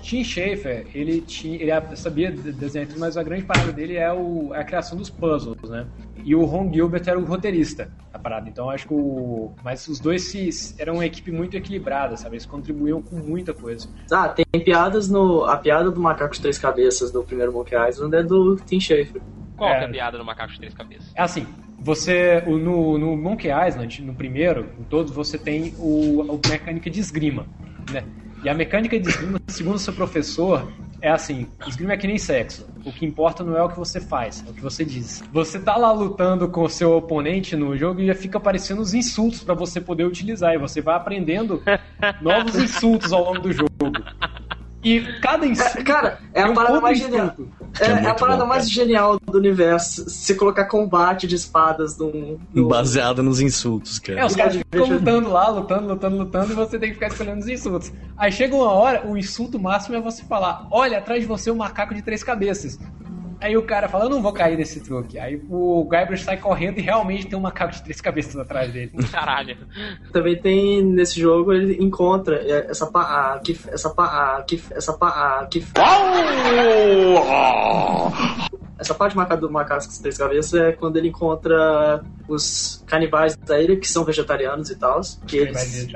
[0.00, 4.10] Tim Schafer, ele, tinha, ele sabia de- desenhar tudo, mas a grande parada dele é,
[4.12, 5.86] o, é a criação dos puzzles, né?
[6.24, 8.48] E o Ron Gilbert era o roteirista da parada.
[8.48, 9.52] Então acho que o.
[9.62, 12.36] Mas os dois se, eram uma equipe muito equilibrada, sabe?
[12.36, 13.88] Eles contribuíam com muita coisa.
[14.10, 15.44] Ah, tem piadas no.
[15.44, 19.20] A piada do macaco de três cabeças do primeiro Monkey Island é do Tim Schafer.
[19.62, 19.78] Qual É.
[19.78, 21.12] que é a piada do macaco de três cabeças?
[21.14, 21.46] É assim,
[21.78, 22.42] você.
[22.46, 27.46] No, no Monkey Island, no primeiro, em todos, você tem o, a mecânica de esgrima,
[27.90, 28.02] né?
[28.44, 30.68] E a mecânica de esgrima, segundo o seu professor,
[31.00, 32.68] é assim: esgrima é que nem sexo.
[32.84, 35.22] O que importa não é o que você faz, é o que você diz.
[35.32, 38.94] Você tá lá lutando com o seu oponente no jogo e já fica aparecendo os
[38.94, 40.52] insultos pra você poder utilizar.
[40.54, 41.62] E você vai aprendendo
[42.20, 43.68] novos insultos ao longo do jogo.
[44.84, 45.78] E cada insulto.
[45.78, 47.34] É, cara, é a um parada mais genial.
[47.80, 48.74] É, é é a parada bom, mais cara.
[48.74, 50.10] genial do universo.
[50.10, 52.36] Se colocar combate de espadas num.
[52.52, 54.20] num- Baseado nos insultos, cara.
[54.20, 57.38] É, os caras ficam lutando lá, lutando, lutando, lutando, e você tem que ficar escolhendo
[57.40, 57.92] os insultos.
[58.16, 61.56] Aí chega uma hora, o insulto máximo é você falar: Olha, atrás de você um
[61.56, 62.78] macaco de três cabeças.
[63.42, 65.18] Aí o cara fala: Eu não vou cair nesse truque.
[65.18, 68.92] Aí o Guybrush sai correndo e realmente tem um macaco de três cabeças atrás dele.
[69.10, 69.56] Caralho.
[70.12, 72.36] Também tem nesse jogo ele encontra
[72.70, 74.04] essa pa, a, que, essa pa,
[74.38, 75.08] a, que, essa pa,
[75.40, 75.64] a, que,
[78.78, 83.60] essa parte maca- do macaco com três cabeças é quando ele encontra os canibais da
[83.60, 85.88] ilha que são vegetarianos e tal, que eles,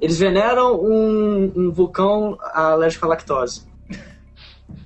[0.00, 3.69] eles veneram um, um vulcão alérgico à lactose.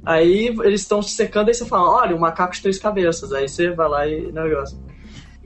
[0.04, 3.32] Aí eles estão se secando e você fala, olha, um macaco de três cabeças.
[3.32, 4.78] Aí você vai lá e negócio.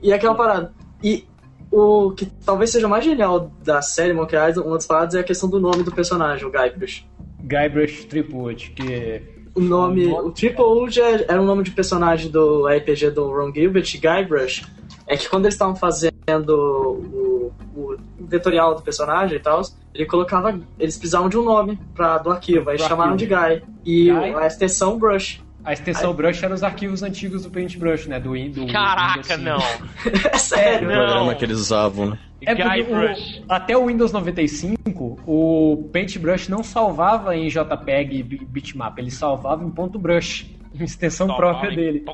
[0.01, 0.73] E é aquela parada.
[1.03, 1.25] E
[1.71, 5.23] o que talvez seja mais genial da série Monkey Island, uma das paradas é a
[5.23, 7.05] questão do nome do personagem, o Guybrush.
[7.41, 9.21] Guybrush Threepwood, que.
[9.55, 13.09] O nome, O nome- o Triple Wood é- era o nome de personagem do RPG
[13.11, 14.65] do Ron Gilbert, Guybrush.
[15.07, 16.13] É que quando eles estavam fazendo
[16.55, 17.95] o, o
[18.29, 19.61] vetorial do personagem e tal,
[19.93, 20.59] ele colocava.
[20.77, 23.29] Eles precisavam de um nome pra, do arquivo, aí do chamaram arquivo.
[23.29, 23.63] de Guy.
[23.85, 24.35] E Guy?
[24.35, 25.41] a extensão Brush.
[25.63, 26.15] A extensão aí...
[26.15, 28.19] Brush era os arquivos antigos do Paintbrush, né?
[28.19, 28.71] Do, Windows.
[28.71, 29.43] Caraca, assim.
[29.43, 29.59] não!
[30.31, 31.03] é sério, é, não.
[31.03, 32.19] O programa que eles usavam, né?
[32.41, 38.97] É porque o, até o Windows 95, o Paintbrush não salvava em JPEG e bitmap,
[38.97, 42.05] ele salvava em ponto .brush, uma extensão própria dele.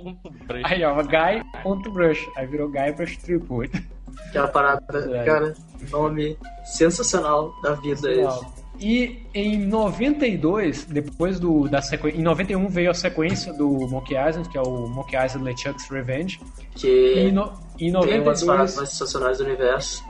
[0.63, 3.94] Aí, ó, guy.brush, aí virou Guybrush 3.8.
[4.27, 5.23] Aquela é parada, é.
[5.23, 5.53] cara,
[5.91, 8.55] nome sensacional da vida sensacional.
[8.79, 12.19] E em 92, depois do, da sequência.
[12.19, 16.39] Em 91 veio a sequência do Monkey Island, que é o Monkey Island LeChuck's Revenge.
[16.75, 17.27] Que.
[17.27, 20.03] E no, em 92, uma das paradas mais sensacionais do universo.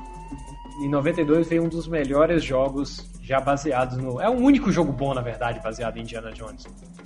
[0.81, 4.19] Em 92 veio um dos melhores jogos já baseados no.
[4.19, 6.65] É o único jogo bom, na verdade, baseado em Indiana Jones.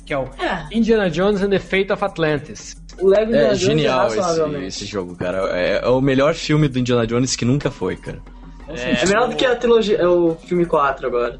[0.09, 0.27] Que é o
[0.71, 2.75] Indiana Jones and the Fate of Atlantis.
[2.99, 5.55] O Lego É Indiana Jones genial esse, esse jogo, cara.
[5.55, 8.17] É, é o melhor filme do Indiana Jones que nunca foi, cara.
[8.69, 11.39] É, melhor do que a trilogia, é o filme 4 agora.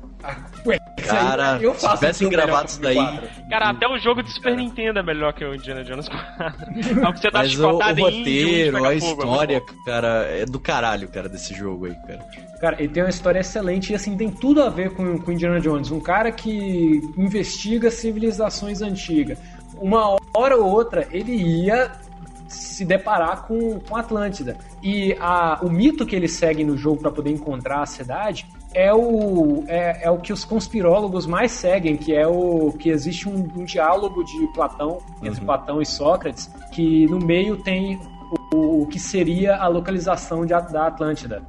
[0.66, 2.96] Ué, isso aí Cara, eu se faço tivessem um melhor gravado que o isso daí.
[2.96, 3.30] 4.
[3.50, 7.04] Cara, até o jogo de Super Nintendo é melhor que o Indiana Jones 4.
[7.04, 8.96] É o que você tá Mas o, o chicotado em índio, roteiro, a fogo, é
[8.96, 9.84] história, bom.
[9.86, 12.26] cara, é do caralho, cara, desse jogo aí, cara.
[12.60, 15.60] Cara, ele tem uma história excelente e assim tem tudo a ver com, com Indiana
[15.62, 15.92] Jones.
[15.92, 19.38] Um cara que investiga civilizações antigas.
[19.78, 21.92] Uma hora ou outra ele ia
[22.50, 24.58] se deparar com, com Atlântida.
[24.84, 28.94] E a, o mito que ele segue no jogo para poder encontrar a cidade é
[28.94, 33.48] o, é, é o que os conspirólogos mais seguem, que é o que existe um,
[33.56, 38.00] um diálogo de Platão, entre Platão e Sócrates, que no meio tem
[38.54, 41.42] o, o que seria a localização de, da Atlântida.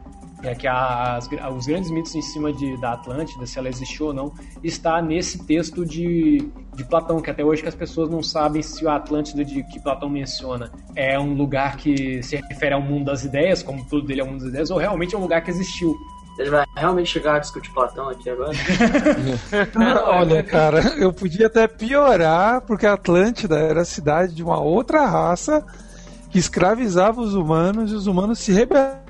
[0.43, 4.15] É que as- os grandes mitos em cima de, da Atlântida, se ela existiu ou
[4.15, 4.33] não,
[4.65, 8.89] está nesse texto de, de Platão, que até hoje que as pessoas não sabem se
[8.89, 13.23] a Atlântida de, que Platão menciona é um lugar que se refere ao mundo das
[13.23, 15.51] ideias, como tudo dele é o mundo das ideias, ou realmente é um lugar que
[15.51, 15.95] existiu.
[16.41, 18.53] Ele vai realmente chegar a discutir Platão aqui agora?
[20.07, 25.05] Olha, cara, eu podia até piorar, porque a Atlântida era a cidade de uma outra
[25.05, 25.63] raça
[26.31, 29.01] que escravizava os humanos e os humanos se rebelavam.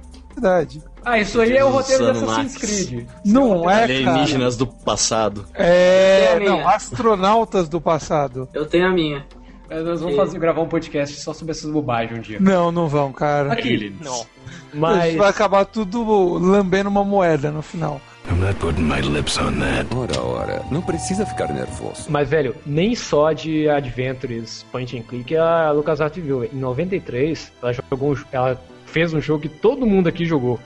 [1.05, 2.89] Ah, isso aí é o roteiro do Usando Assassin's Max.
[2.89, 3.09] Creed.
[3.25, 4.11] Não é, cara.
[4.11, 5.47] Alienígenas do passado.
[5.55, 8.49] É, não, astronautas do passado.
[8.53, 9.25] Eu tenho a minha.
[9.71, 12.39] Nós vamos fazer, gravar um podcast só sobre essas bobagens um dia.
[12.41, 13.53] Não, não vão, cara.
[13.53, 14.27] Aqui, Não.
[14.75, 15.15] mas...
[15.15, 16.03] Vai acabar tudo
[16.39, 18.01] lambendo uma moeda no final.
[18.29, 19.87] I'm not putting my lips on that.
[19.95, 22.07] Ora, ora, não precisa ficar nervoso.
[22.09, 26.45] Mas, velho, nem só de Adventures Point and Click a LucasArts viu.
[26.45, 30.61] Em 93, ela jogou um, ela fez um jogo que todo mundo aqui jogou.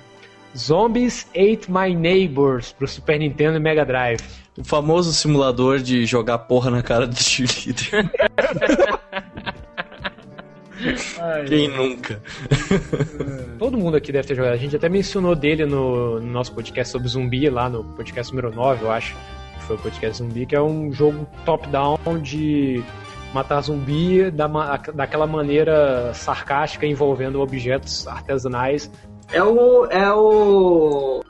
[0.56, 4.43] Zombies Ate My Neighbors pro Super Nintendo e Mega Drive.
[4.56, 8.10] O famoso simulador de jogar porra na cara do cheerleader.
[11.48, 12.20] Quem nunca?
[13.58, 14.52] Todo mundo aqui deve ter jogado.
[14.52, 18.54] A gente até mencionou dele no, no nosso podcast sobre zumbi, lá no podcast número
[18.54, 19.16] 9, eu acho.
[19.58, 22.82] Que foi o podcast zumbi, que é um jogo top-down de
[23.32, 24.46] matar zumbi da,
[24.94, 28.90] daquela maneira sarcástica envolvendo objetos artesanais.
[29.34, 29.86] É o.
[29.86, 31.24] É o.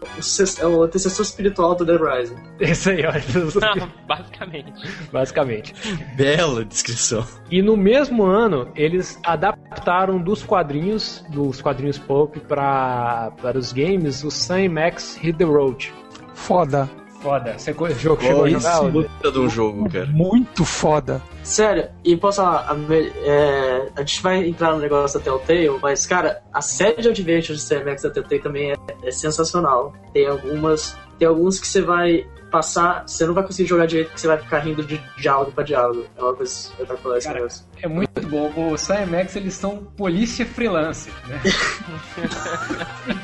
[0.61, 2.37] é o antecessor espiritual do Dead Rising.
[2.61, 3.25] Esse aí, olha.
[4.07, 4.73] Basicamente.
[5.11, 5.75] Basicamente.
[6.15, 7.27] Bela descrição.
[7.51, 14.23] E no mesmo ano, eles adaptaram dos quadrinhos, dos quadrinhos Pulp, pra, para os games,
[14.23, 15.93] o Sam Max Hit the Road.
[16.35, 16.89] Foda.
[17.25, 17.59] Foda.
[17.59, 18.83] Você co- jogo chegou a jogar?
[18.83, 20.05] esse puta de um jogo, cara.
[20.07, 21.23] Muito foda.
[21.43, 25.71] Sério, e posso falar, a, me- é, a gente vai entrar no negócio da Telltale,
[25.81, 29.95] mas, cara, a série de Adventures de CMX da Telltale também é, é sensacional.
[30.13, 30.95] Tem algumas.
[31.19, 34.37] Tem alguns que você vai passar, você não vai conseguir jogar direito, porque você vai
[34.39, 36.05] ficar rindo de diálogo pra diálogo.
[36.17, 37.65] É uma coisa espetacular esse negócio.
[37.83, 38.53] É muito bom.
[38.73, 41.41] O Sam Max, eles são polícia freelance, né?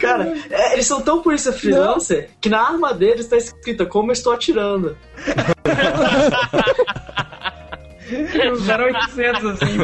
[0.00, 4.12] Cara, é, eles são tão polícia freelancer que na arma deles tá escrita como eu
[4.12, 4.96] estou atirando.
[8.52, 9.76] Os 0800, assim.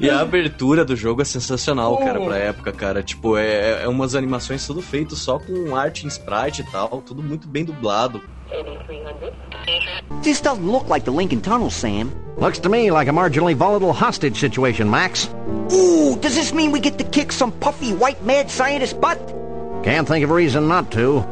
[0.00, 2.04] E a abertura do jogo é sensacional, Oh.
[2.04, 3.02] cara, pra época, cara.
[3.02, 7.22] Tipo, é, é umas animações tudo feito só com arte em sprite e tal, tudo
[7.22, 8.22] muito bem dublado.
[10.22, 12.12] This doesn't look like the Lincoln Tunnel, Sam.
[12.36, 15.28] Looks to me like a marginally volatile hostage situation, Max.
[15.72, 19.18] Ooh, does this mean we get to kick some puffy white mad scientist butt?
[19.82, 21.24] Can't think of a reason not to.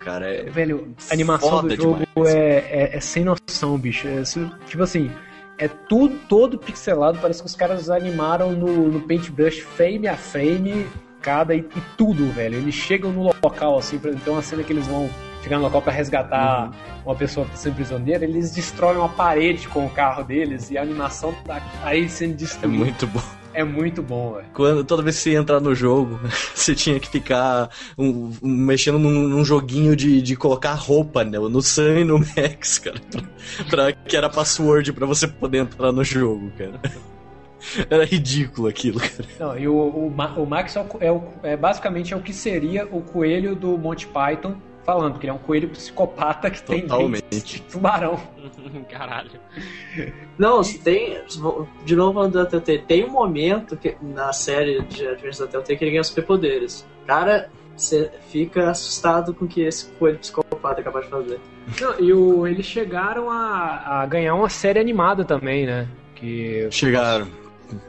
[0.00, 0.50] Cara, é.
[0.50, 4.08] Velho, a animação do jogo é, é, é sem noção, bicho.
[4.08, 4.22] É,
[4.66, 5.10] tipo assim,
[5.58, 7.18] é tudo todo pixelado.
[7.18, 10.86] Parece que os caras animaram no, no paintbrush frame a frame,
[11.20, 12.56] cada e, e tudo, velho.
[12.56, 15.08] Eles chegam no local, assim, exemplo, tem uma cena que eles vão
[15.42, 16.70] chegar no local pra resgatar
[17.04, 20.76] uma pessoa que tá sendo prisioneira, eles destroem uma parede com o carro deles e
[20.76, 22.84] a animação tá aí sendo É destruída.
[22.84, 23.22] muito bom.
[23.54, 24.46] É muito bom, velho.
[24.52, 26.20] Quando, toda vez que você ia entrar no jogo,
[26.54, 31.38] você tinha que ficar um- um- mexendo num, num joguinho de, de colocar roupa né,
[31.38, 33.00] no Sam e no Max, cara.
[33.70, 36.78] Pra, pra- que era password pra você poder entrar no jogo, cara.
[37.90, 39.24] Era ridículo aquilo, cara.
[39.38, 42.32] Não, e o, o, o Max é, o é o- é basicamente é o que
[42.32, 46.82] seria o coelho do Monty Python falando, porque ele é um coelho psicopata que tem
[46.82, 47.24] Totalmente.
[47.30, 48.18] dentes de tubarão.
[48.88, 49.30] Caralho.
[50.38, 51.20] Não, tem.
[51.84, 55.76] De novo falando da Telltale, tem um momento que, na série de Adventures da Telltale
[55.78, 56.86] que ele ganha superpoderes.
[57.06, 61.40] Cara, você fica assustado com o que esse coelho psicopata é capaz de fazer.
[61.80, 65.86] Não, e o, eles chegaram a, a ganhar uma série animada também, né?
[66.14, 67.28] Que Chegaram.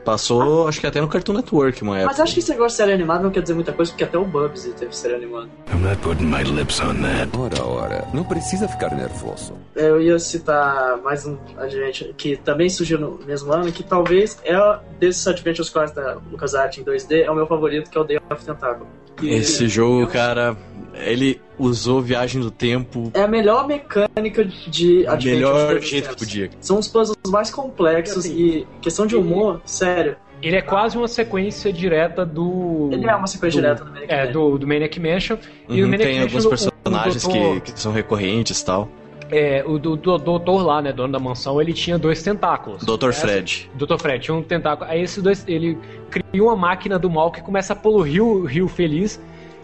[0.04, 2.12] Passou, acho que até no Cartoon Network uma época.
[2.12, 4.18] Mas acho que esse negócio de série animada não quer dizer muita coisa, porque até
[4.18, 5.50] o Bubsy teve série animada.
[5.72, 7.30] I'm not putting my lips on that.
[7.38, 9.54] Ora, ora, não precisa ficar nervoso.
[9.76, 14.58] Eu ia citar mais um Adventure que também surgiu no mesmo ano, que talvez é
[15.00, 18.20] desses Adventures Clássicos da LucasArts em 2D, é o meu favorito, que é o Day
[18.30, 18.88] of Tentacle.
[19.18, 20.56] Que Esse jogo, cara,
[21.00, 26.16] ele usou viagem do tempo É a melhor mecânica de do Adventures melhor jeito que
[26.18, 26.50] podia.
[26.62, 30.16] São os puzzles mais complexos e questão de humor, sério.
[30.42, 32.90] ele é quase uma sequência direta do.
[32.92, 34.32] Ele é uma sequência do- direta do Maniac É, Mansion.
[34.52, 35.38] do, do Maniac Mansion.
[35.70, 38.60] e o Uhum, Maniac tem Mansion, alguns o- o personagens doutor- que, que são recorrentes
[38.60, 38.90] e tal.
[39.32, 42.84] É, o do, do doutor lá, né, dono da mansão, ele tinha dois tentáculos.
[42.84, 43.10] Dr.
[43.10, 43.70] Essa- Fred.
[43.76, 43.98] Dr.
[44.00, 44.90] Fred tinha um tentáculo.
[44.90, 45.78] Aí esses dois, ele
[46.10, 49.22] cria uma máquina do mal que começa a poluir o rio feliz.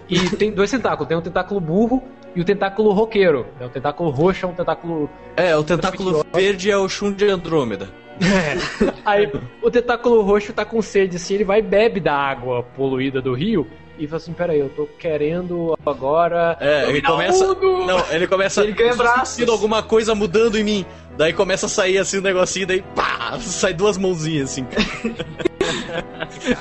[0.10, 2.04] E tem dois tentáculos, tem um tentáculo burro
[2.36, 3.48] e o tentáculo roqueiro.
[3.60, 5.10] É o tentáculo roxo é um tentáculo.
[5.36, 7.90] É, o tentáculo verde é o Shun de Andrômeda.
[9.04, 9.30] Aí
[9.62, 13.34] o tentáculo roxo tá com sede assim, ele vai e bebe da água poluída do
[13.34, 13.68] rio.
[13.98, 16.58] E fala assim, peraí, eu tô querendo agora.
[16.60, 17.48] É, ele o começa.
[17.48, 17.86] mundo!
[17.86, 18.62] Não, ele começa.
[18.62, 18.94] Ele ganha
[19.26, 20.86] sentindo alguma coisa mudando em mim.
[21.18, 23.40] Daí começa a sair assim um negocinho, daí pá!
[23.40, 24.68] Sai duas mãozinhas assim.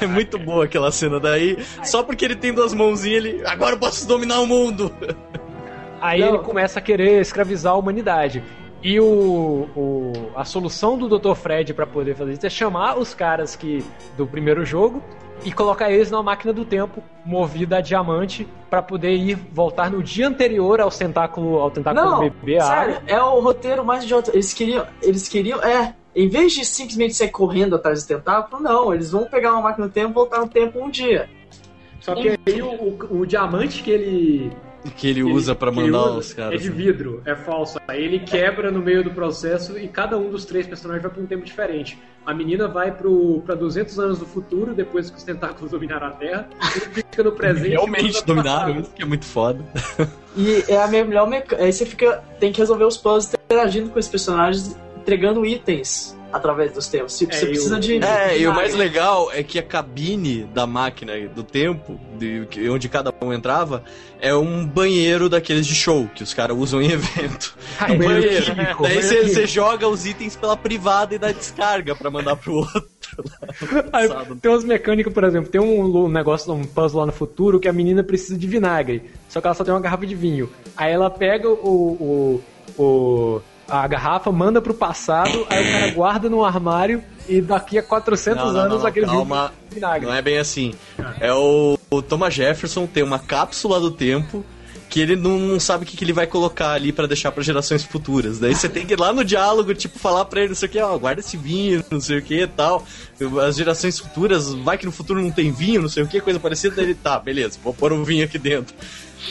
[0.00, 1.18] é muito boa aquela cena.
[1.20, 3.46] Daí, só porque ele tem duas mãozinhas, ele.
[3.46, 4.92] Agora eu posso dominar o mundo!
[6.00, 6.28] Aí Não.
[6.28, 8.42] ele começa a querer escravizar a humanidade.
[8.82, 11.34] E o, o- a solução do Dr.
[11.34, 13.82] Fred pra poder fazer isso é chamar os caras que
[14.14, 15.02] do primeiro jogo
[15.42, 20.02] e colocar eles numa máquina do tempo movida a diamante pra poder ir voltar no
[20.02, 23.02] dia anterior ao tentáculo ao tentáculo Não, beber a sério, água.
[23.07, 24.30] é o roteiro mais idiota.
[24.34, 28.92] Eles queriam, eles queriam, é, em vez de simplesmente sair correndo atrás do tentáculo, não,
[28.94, 31.28] eles vão pegar uma máquina do tempo e voltar no tempo um dia.
[32.00, 34.52] Só que aí o, o- o diamante que ele
[34.96, 36.60] Que ele usa ele mandar usa os caras.
[36.60, 37.78] É de vidro, é falso.
[37.88, 41.22] Aí ele quebra no meio do processo e cada um dos três personagens vai pra
[41.22, 41.98] um tempo diferente.
[42.26, 46.10] A menina vai pro, pra 200 anos do futuro, depois que os tentáculos dominaram a
[46.10, 46.46] Terra.
[46.76, 47.66] Ele fica no presente.
[47.68, 49.64] e Realmente dominaram, isso que é muito foda.
[50.36, 51.64] E é a melhor mecânica.
[51.64, 52.22] Aí você fica.
[52.38, 57.16] Tem que resolver os puzzles interagindo com esses personagens, entregando itens através dos tempos.
[57.16, 58.02] Tipo, É, você e precisa o- de.
[58.02, 62.46] É, de e o mais legal é que a cabine da máquina do tempo, de,
[62.50, 63.84] que- onde cada um entrava,
[64.20, 67.55] é um banheiro daqueles de show que os caras usam em evento.
[67.78, 68.44] Ah, Um banheiro banheiro.
[68.46, 72.55] químico, Daí banheiro você joga os itens pela privada e dá descarga pra mandar pro
[72.55, 72.84] outro.
[73.92, 74.09] Aí,
[74.42, 77.68] tem umas mecânicas, por exemplo, tem um lu- negócio, um puzzle lá no futuro que
[77.68, 80.50] a menina precisa de vinagre, só que ela só tem uma garrafa de vinho.
[80.76, 82.40] Aí ela pega o,
[82.76, 87.78] o, o- a garrafa, manda pro passado, aí o cara guarda no armário e daqui
[87.78, 89.52] a 400 Não, não, anos não, aquele calma.
[89.70, 90.06] vinagre.
[90.06, 90.74] Não é bem assim.
[91.20, 94.44] É o, o Thomas Jefferson tem uma cápsula do tempo
[94.90, 97.82] que ele não, sabe o que, que ele vai colocar ali pra deixar pra gerações
[97.82, 98.38] futuras.
[98.38, 100.70] Daí você tem que ir lá no diálogo, tipo, falar pra ele, não sei o
[100.70, 102.84] que, ó, guarda esse vinho, não sei o que e tal.
[103.44, 106.38] As gerações futuras, vai que no futuro não tem vinho, não sei o que, coisa
[106.38, 106.76] parecida.
[106.76, 108.72] Daí ele, tá, beleza, vou pôr um vinho aqui dentro.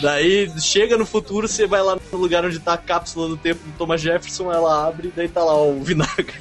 [0.01, 3.59] Daí chega no futuro, você vai lá no lugar onde tá a cápsula do tempo
[3.65, 6.33] do Thomas Jefferson, ela abre, daí tá lá o vinagre.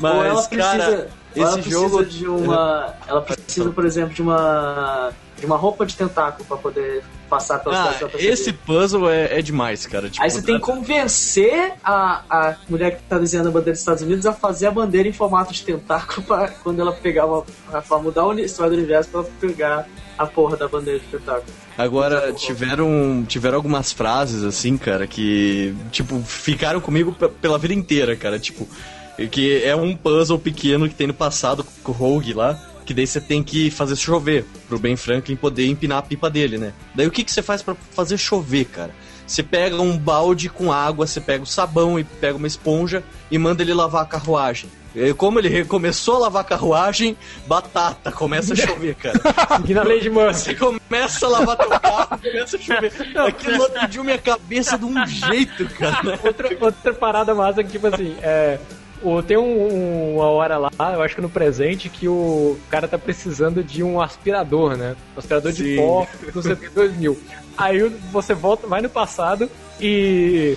[0.00, 2.04] Mas, Ou ela precisa, cara, ou ela esse precisa jogo.
[2.04, 2.94] de uma.
[3.06, 5.12] Ela precisa, por exemplo, de uma.
[5.38, 9.86] de uma roupa de tentáculo pra poder passar pelas Ah, esse puzzle é, é demais,
[9.86, 10.08] cara.
[10.08, 13.80] Tipo, Aí você tem que convencer a, a mulher que tá desenhando a bandeira dos
[13.80, 17.44] Estados Unidos a fazer a bandeira em formato de tentáculo pra quando ela pegar uma.
[17.86, 19.86] pra mudar a história do universo pra pegar
[20.22, 21.52] a porra da bandeira de tentáculo.
[21.78, 28.14] Agora, tiveram, tiveram algumas frases, assim, cara, que, tipo, ficaram comigo pe- pela vida inteira,
[28.14, 28.38] cara.
[28.38, 28.68] Tipo,
[29.30, 33.06] que é um puzzle pequeno que tem no passado com o Rogue lá, que daí
[33.06, 36.72] você tem que fazer chover pro Ben Franklin poder empinar a pipa dele, né?
[36.94, 38.90] Daí o que, que você faz pra fazer chover, cara?
[39.26, 43.38] Você pega um balde com água, você pega o sabão e pega uma esponja e
[43.38, 44.68] manda ele lavar a carruagem.
[44.94, 47.16] E como ele recomeçou a lavar a carruagem,
[47.46, 49.20] batata, começa a chover, cara.
[49.56, 50.54] Seguindo a lei de Você Murphy.
[50.56, 52.92] começa a lavar teu carro, começa a chover.
[53.28, 56.18] Aquilo atingiu minha cabeça de um jeito, cara.
[56.24, 58.58] outra, outra parada massa que, tipo assim, é.
[59.02, 62.98] o- tem um- uma hora lá, eu acho que no presente, que o cara tá
[62.98, 64.96] precisando de um aspirador, né?
[65.16, 65.76] Um aspirador de Sim.
[65.76, 67.18] pó do CP 2000.
[67.56, 67.78] Aí
[68.12, 69.48] você volta, vai no passado
[69.80, 70.56] e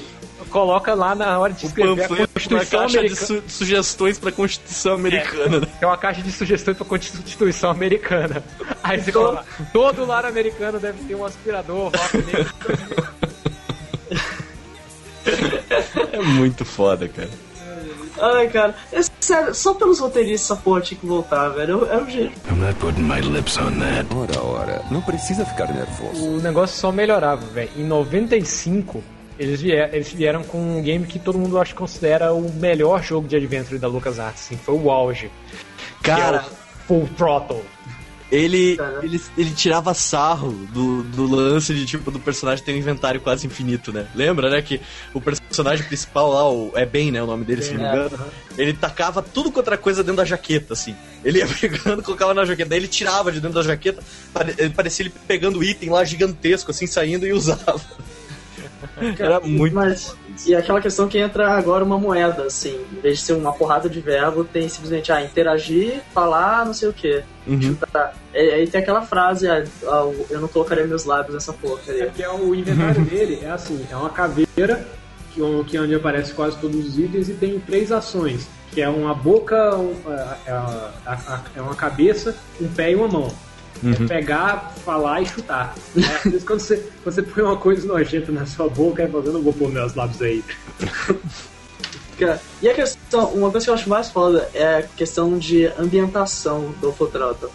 [0.49, 3.27] coloca lá na hora de O escrever a panfleto na Constituição caixa de Americana.
[3.27, 5.59] su- sugestões pra Constituição Americana.
[5.61, 5.67] né?
[5.81, 8.43] É uma caixa de sugestões pra Constituição Americana.
[8.83, 12.47] Aí você coloca, todo lar americano deve ter um aspirador, rock nele.
[16.11, 17.29] É muito foda, cara.
[18.21, 21.85] Ai, cara, é sério, só pelos roteiristas essa porra tinha que voltar, velho.
[21.89, 22.33] É um jeito.
[22.49, 24.07] I'm not putting my lips on that.
[24.15, 26.23] Ora, ora, não precisa ficar nervoso.
[26.23, 27.71] O negócio só melhorava, velho.
[27.75, 29.03] Em 95,
[29.39, 33.03] eles vieram, eles vieram com um game que todo mundo acho que considera o melhor
[33.03, 35.29] jogo de adventure da LucasArts, assim, foi o auge.
[36.01, 36.55] Cara, Que é o
[36.87, 37.63] Full Throttle.
[38.31, 43.21] ele, ele, ele tirava sarro do, do lance de tipo do personagem ter um inventário
[43.21, 44.07] quase infinito, né?
[44.15, 44.61] Lembra, né?
[44.61, 44.81] Que
[45.13, 47.21] o personagem principal lá, o, é Ben, né?
[47.21, 48.15] O nome dele, se não me É, engano.
[48.15, 48.27] aham.
[48.57, 50.95] Ele tacava tudo com outra coisa dentro da jaqueta, assim.
[51.23, 54.03] Ele ia pegando, colocava na jaqueta, daí ele tirava de dentro da jaqueta,
[54.33, 57.79] pare- ele parecia ele pegando item lá gigantesco, assim, saindo e usava.
[59.19, 59.73] Era muito.
[59.75, 60.15] Mas,
[60.45, 63.89] e aquela questão que entra agora uma moeda, assim, em vez de ser uma porrada
[63.89, 67.23] de verbo, tem simplesmente, ah, interagir, falar, não sei o quê.
[67.47, 67.75] Uhum.
[67.91, 68.13] Tá.
[68.33, 72.07] E, aí tem aquela frase, ah, ah, eu não colocaria meus lábios nessa É porcaria.
[72.07, 74.85] que é o inventário dele é assim, é uma caveira
[75.33, 79.13] que, é onde aparece quase todos os itens e tem três ações, que é uma
[79.15, 83.31] boca, um, a- a- a- a- é uma cabeça, um pé e uma mão.
[83.83, 85.75] É pegar, falar e chutar.
[85.97, 89.07] É, às vezes quando você, quando você põe uma coisa nojenta na sua boca, é
[89.07, 90.43] falando, eu não vou pôr meus lábios aí.
[92.61, 96.73] E a questão, uma coisa que eu acho mais foda é a questão de ambientação
[96.79, 97.49] do Fotrota.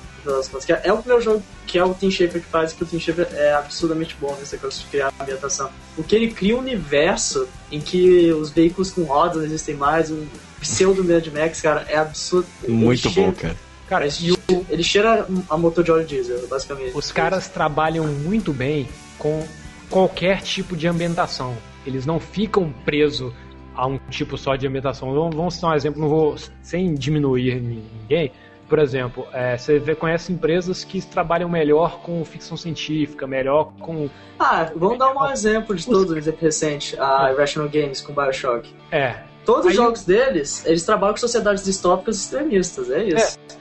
[0.66, 2.98] Que é o primeiro jogo que é o Tim Schafer que faz, que o Tim
[2.98, 5.70] Schafer é absurdamente bom nessa coisa de criar ambientação.
[5.96, 10.26] Porque ele cria um universo em que os veículos com rodas não existem mais, um
[10.60, 12.46] pseudo Mad Max, cara, é absurdo.
[12.66, 13.56] Muito bom, cara.
[13.88, 16.96] Cara, E o- ele cheira a motor de óleo diesel, basicamente.
[16.96, 19.46] Os caras trabalham muito bem com
[19.88, 21.56] qualquer tipo de ambientação.
[21.86, 23.32] Eles não ficam presos
[23.74, 25.12] a um tipo só de ambientação.
[25.14, 28.32] Vamos, vamos citar um exemplo, não vou sem diminuir ninguém.
[28.68, 34.10] Por exemplo, é, você vê, conhece empresas que trabalham melhor com ficção científica, melhor com.
[34.38, 36.94] Ah, vamos dar um exemplo de todos, exemplo recente.
[37.00, 38.70] A Irrational Games com Bioshock.
[38.92, 39.22] É.
[39.46, 43.38] Todos os Aí- jogos deles, eles trabalham com sociedades distópicas extremistas, é isso.
[43.38, 43.56] Por-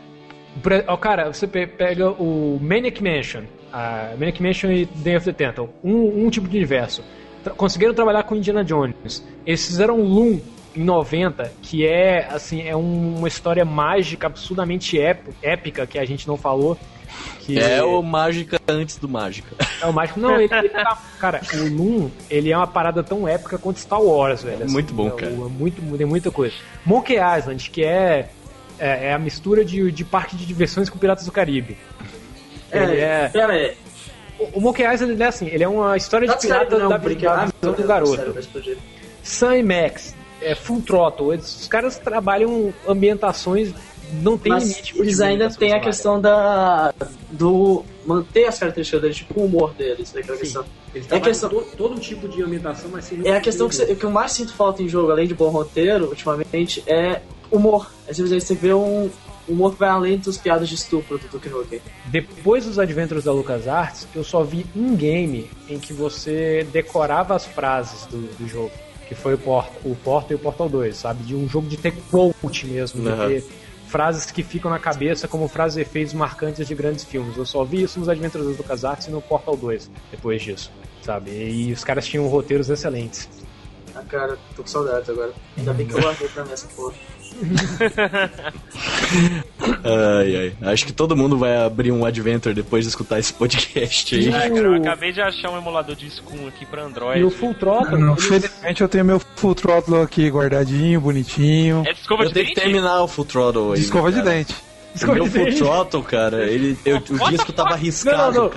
[0.87, 3.43] ó, cara, você pe- pega o Manic Mansion.
[3.71, 7.03] a Manic Mansion e Day of the Tentacle, um, um tipo de universo.
[7.43, 9.23] Tra conseguiram trabalhar com Indiana Jones.
[9.45, 10.39] Eles fizeram Loom
[10.75, 16.05] em 90, que é assim, é um, uma história mágica absurdamente ép épica que a
[16.05, 16.77] gente não falou.
[17.39, 19.55] Que é o Mágica antes do Mágica.
[19.81, 20.19] É o Mágico.
[20.19, 24.01] Não, ele, ele tá, Cara, o Loom, ele é uma parada tão épica quanto Star
[24.01, 24.65] Wars, velho.
[24.65, 25.31] Assim, muito bom, é, cara.
[25.33, 26.53] O, muito, tem muita coisa.
[26.85, 28.29] Monkey Island, que é,
[28.79, 31.77] é, é a mistura de, de parque de diversões com Piratas do Caribe.
[32.71, 33.29] Ele é.
[33.29, 33.75] Pera aí.
[34.39, 36.89] O, o Monkey Island ele é assim, ele é uma história Tá de pirata não,
[36.89, 38.35] da, brinca- da ah, do garoto.
[39.23, 43.73] Sam e Max, é, Full Throttle, eles- os caras trabalham ambientações,
[44.21, 44.99] não tem Mas limite.
[44.99, 46.93] eles ainda têm a questão da.
[47.31, 47.83] do.
[48.05, 50.15] manter as características deles, tipo o humor deles.
[50.15, 50.63] É aquela questão.
[50.93, 53.67] Eles É a trabalham questão, todo, todo tipo de ambientação, mas sem é a questão
[53.67, 57.21] que, que eu mais sinto falta em jogo, além de bom roteiro, ultimamente, é
[57.51, 57.91] humor.
[58.09, 59.09] Às vezes você vê um
[59.47, 61.81] humor que vai além dos piadas de estupro do Duke Nukem.
[62.05, 67.45] Depois dos Adventures da LucasArts, eu só vi um game em que você decorava as
[67.45, 68.71] frases do, do jogo.
[69.07, 71.23] Que foi o Portal, o Portal e o Portal 2, sabe?
[71.23, 73.27] De um jogo de ter quote mesmo, de Aham.
[73.29, 73.45] ter
[73.87, 77.37] frases que ficam na cabeça como frases e efeitos marcantes de grandes filmes.
[77.37, 80.69] Eu só vi isso nos Adventures da LucasArts e no Portal 2, depois disso,
[81.01, 81.31] sabe?
[81.31, 83.29] E os caras tinham roteiros excelentes.
[83.95, 85.33] Ah, cara, tô com saudade agora.
[85.57, 86.93] Ainda bem que eu guardei pra mim essa porra.
[89.83, 90.71] Ai, ai.
[90.71, 94.27] Acho que todo mundo vai abrir um Adventure depois de escutar esse podcast aí.
[94.29, 97.19] Ah, cara, eu acabei de achar um emulador de Scum aqui pra Android.
[97.19, 101.83] E o Full Throttle, Não, felizmente eu tenho meu full throttle aqui guardadinho, bonitinho.
[101.85, 102.63] É de escova Eu de tenho que dente?
[102.65, 103.79] terminar o Full Throttle aí.
[103.79, 104.55] De escova de dente.
[105.03, 108.51] O meu Full Throttle, cara, ele, eu, o disco tava arriscado.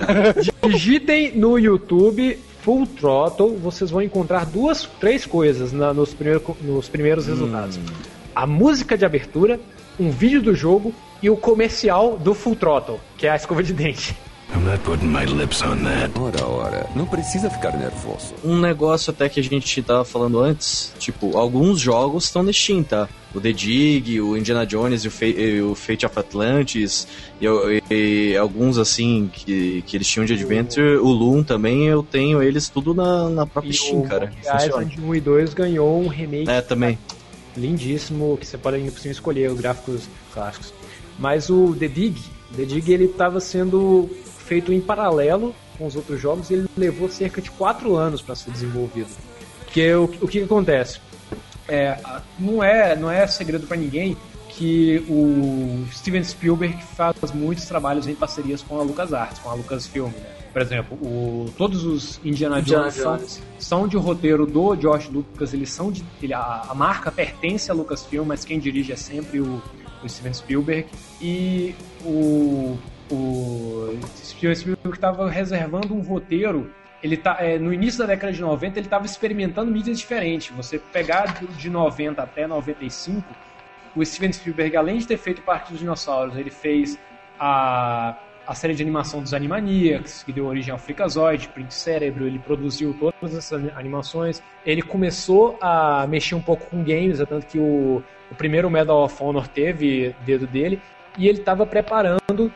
[0.67, 6.87] Digitem no YouTube Full Throttle, vocês vão encontrar duas, três coisas na- nos, primeiro, nos
[6.89, 7.79] primeiros resultados:
[8.35, 9.59] a música de abertura,
[9.99, 13.73] um vídeo do jogo e o comercial do Full Throttle, que é a escova de
[13.73, 14.15] dente.
[14.53, 16.11] I'm not putting my lips on that.
[16.19, 18.33] Ora, ora, não precisa ficar nervoso.
[18.43, 22.83] Um negócio até que a gente tava falando antes, tipo, alguns jogos estão no Steam,
[22.83, 23.07] tá?
[23.33, 27.07] O The Dig, o Indiana Jones e o, Fa- e o Fate of Atlantis,
[27.39, 32.03] e, e- e alguns assim que, que eles tinham de Adventure, o Loom também, eu
[32.03, 34.33] tenho eles tudo na, na própria E Steam, o cara.
[34.35, 34.65] Funciona.
[34.65, 36.99] Island 1 e 2 ganhou um remake É, também.
[37.55, 40.73] Lindíssimo, que você pode ainda por cima escolher os gráficos clássicos.
[41.19, 42.19] Mas o The Dig,
[42.55, 44.09] The Dig ele estava sendo
[44.45, 48.35] feito em paralelo com os outros jogos e ele levou cerca de 4 anos para
[48.35, 49.09] ser desenvolvido.
[49.67, 50.99] Que o, o que, acontece?
[51.67, 51.97] É,
[52.37, 54.17] não é não é segredo para ninguém
[54.49, 60.09] que o Steven Spielberg faz muitos trabalhos em parcerias com a LucasArts, com a Lucasfilm,
[60.09, 60.40] né?
[60.51, 63.41] Por exemplo, o, todos os Indiana, Indiana Jones, são- Jones.
[63.57, 66.03] são de roteiro do George Lucas, eles são de.
[66.21, 69.61] ele- a, a marca pertence à Lucasfilm, mas quem dirige é sempre o,
[70.03, 70.87] o Steven Spielberg.
[71.21, 71.73] E
[72.03, 72.77] o,
[73.09, 76.69] o Steven Spielberg estava reservando um roteiro.
[77.01, 80.55] Ele tá, é, no início da década de 90, ele estava experimentando mídias diferentes.
[80.55, 83.23] Você pegar de- de 90 até 95,
[83.95, 86.99] o Steven Spielberg, além de ter feito Parque dos Dinossauros, ele fez
[87.39, 88.15] a,
[88.51, 92.93] a série de animação dos Animaniacs, que deu origem ao Freakazoid, Print Cérebro, ele produziu
[92.99, 94.43] todas essas animações.
[94.65, 99.05] Ele começou a mexer um pouco com games, é tanto que o, o primeiro Medal
[99.05, 100.81] of Honor teve dedo dele,
[101.17, 102.51] e ele estava preparando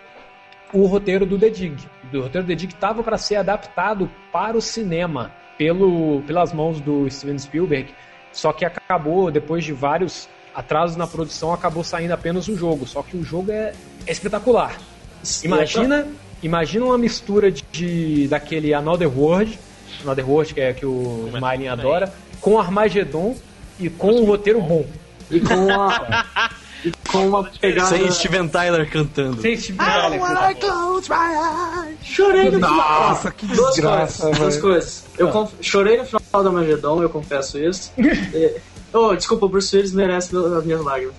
[0.73, 1.77] o roteiro do The Dig.
[2.13, 6.81] O roteiro do The Dig estava para ser adaptado para o cinema pelo, pelas mãos
[6.81, 7.95] do Steven Spielberg,
[8.33, 12.85] só que acabou, depois de vários atrasos na produção, acabou saindo apenas o jogo.
[12.85, 13.71] Só que o jogo é,
[14.05, 14.77] é espetacular.
[15.43, 16.07] Imagina,
[16.43, 19.57] imagina uma mistura de daquele Another World,
[20.03, 23.35] Another World que é que o Smiley adora, com Armageddon
[23.79, 24.85] e com um roteiro bom.
[25.31, 26.25] E com a.
[26.85, 27.89] e com uma pegada.
[27.89, 29.41] Sem Steven Tyler cantando.
[29.41, 30.19] Sem Steven Tyler.
[32.03, 32.75] Chorei no final.
[33.09, 34.39] Nossa, que Duas desgraça, coisas.
[34.39, 35.05] Duas coisas.
[35.17, 37.91] Eu conf- chorei no final do Armagedon, eu confesso isso.
[38.97, 41.13] Oh, desculpa, o Bruce Willis merece as minhas lágrimas.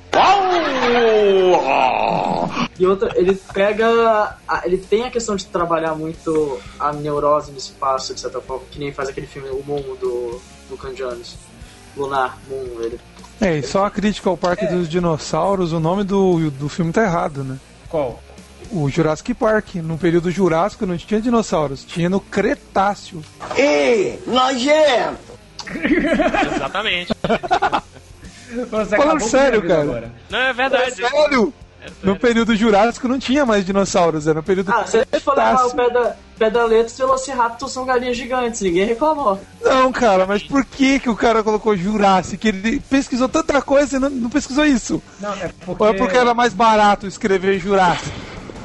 [2.79, 4.39] E outra, ele pega.
[4.65, 8.79] ele tem a questão de trabalhar muito a neurose no espaço, de certa forma, que
[8.79, 11.37] nem faz aquele filme O Moon do, do Can Jones.
[11.95, 12.99] Lunar, Moon, ele.
[13.43, 17.03] É, e só a crítica ao Parque dos Dinossauros, o nome do, do filme tá
[17.03, 17.59] errado, né?
[17.91, 18.23] Qual?
[18.71, 23.23] O Jurassic Park, no período Jurássico não tinha dinossauros, tinha no Cretáceo.
[23.55, 25.26] Ei, nojento!
[26.55, 27.13] Exatamente.
[28.71, 29.83] Você Falando sério, cara.
[29.83, 30.13] agora.
[30.31, 30.95] Não, é verdade.
[30.95, 31.07] Sério?
[31.17, 31.53] É sério.
[32.03, 35.67] No período Jurássico não tinha mais dinossauros, era no período Ah, se gente for levar
[35.67, 35.77] o Cretáceo.
[35.77, 39.41] pé da, pé da letra, os Velociraptors são galinhas gigantes, ninguém reclamou.
[39.63, 42.49] Não, cara, mas por que que o cara colocou Jurassic?
[42.49, 45.01] Ele pesquisou tanta coisa e não, não pesquisou isso.
[45.21, 45.83] Não, é porque...
[45.83, 48.11] Ou é porque era mais barato escrever Jurassic?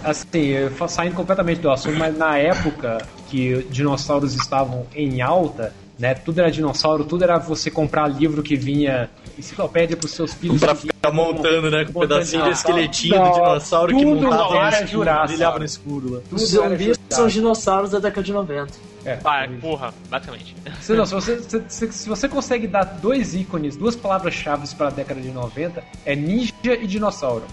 [0.04, 0.54] Assim,
[0.90, 2.98] saindo completamente do assunto, mas na época
[3.28, 5.72] que dinossauros estavam em alta,
[6.02, 6.16] né?
[6.16, 10.60] Tudo era dinossauro, tudo era você comprar livro que vinha enciclopédia pros seus filhos.
[10.60, 11.86] Pra ficar montando, né?
[11.86, 12.52] Com um pedacinho de dinossauro.
[12.80, 15.28] esqueletinho do dinossauro que montava no escuro, Jurássico.
[15.30, 16.20] brilhava no escuro lá.
[16.32, 18.74] Os Tudo era zumbis são os dinossauros da década de 90.
[19.06, 19.20] É.
[19.24, 20.56] Ah, porra, basicamente.
[20.82, 24.88] Se, não, se, você, se, se- se você consegue dar dois ícones, duas palavras-chave para
[24.88, 27.44] a década de 90, é ninja e dinossauro.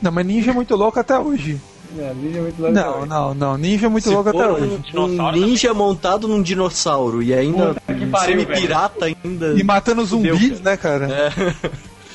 [0.00, 1.60] Não, mas ninja é muito louco até hoje.
[1.96, 3.00] É, ninja é muito legal.
[3.00, 3.56] Não, não, não.
[3.56, 4.80] Ninja é muito Se louco até hoje.
[4.94, 9.54] um, um ninja montado num dinossauro e ainda Puta que pariu, semi-pirata ainda.
[9.54, 11.08] E matando zumbis, Fudeu, né, cara?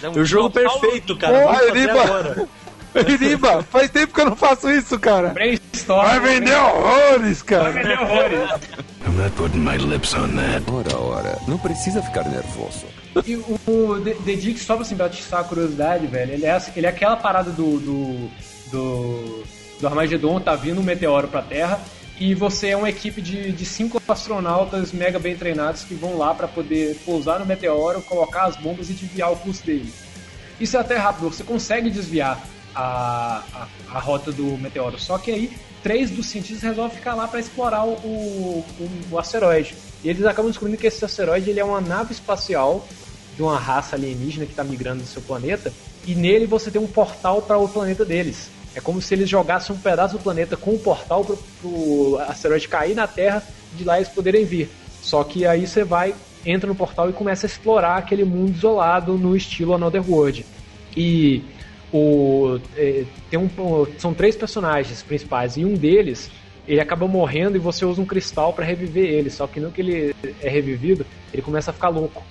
[0.03, 0.09] É.
[0.09, 1.39] O jogo perfeito, cara.
[1.39, 2.47] Pô, Vamos fazer agora.
[3.07, 5.30] Iriba, faz tempo que eu não faço isso, cara.
[5.30, 6.05] Brainstorm.
[6.05, 7.71] Vai vender horrores, cara.
[7.71, 8.49] Vai vender horrores.
[9.05, 10.63] I'm not putting my lips on that.
[10.71, 12.86] Ora, ora, não precisa ficar nervoso.
[13.26, 16.61] E o, o The, Dig, só pra assim, pra atiçar a curiosidade, velho, ele é,
[16.76, 17.80] ele é aquela parada do.
[17.80, 18.30] do.
[18.71, 19.43] do,
[19.84, 21.80] do Armagedon, tá vindo um meteoro pra Terra.
[22.20, 26.34] E você é uma equipe de, de cinco astronautas mega bem treinados que vão lá
[26.34, 29.92] pra poder pousar no meteoro, colocar as bombas e desviar o curso dele.
[30.60, 32.42] Isso é até rápido, você consegue desviar
[32.74, 33.68] a, a,
[33.98, 34.98] a rota do meteoro.
[35.00, 38.66] Só que aí, três dos cientistas resolvem ficar lá para explorar o, o,
[39.12, 39.76] o asteroide.
[40.04, 42.88] E eles acabam descobrindo que esse asteroide ele é uma nave espacial
[43.36, 45.74] de uma raça alienígena que está migrando do seu planeta.
[46.06, 48.50] E nele você tem um portal para o planeta deles.
[48.76, 52.67] É como se eles jogassem um pedaço do planeta com um portal para o asteroide
[52.67, 53.43] cair na Terra
[53.74, 54.69] e de lá eles poderem vir.
[55.01, 56.15] Só que aí você vai,
[56.45, 60.45] entra no portal e começa a explorar aquele mundo isolado no estilo Another World.
[60.95, 61.43] E
[61.91, 63.49] o, eh, tem um,
[63.97, 66.32] são três personagens principais e um deles
[66.67, 69.30] ele acaba morrendo e você usa um cristal para reviver ele.
[69.30, 72.24] Só que no que ele é revivido, ele começa a ficar louco.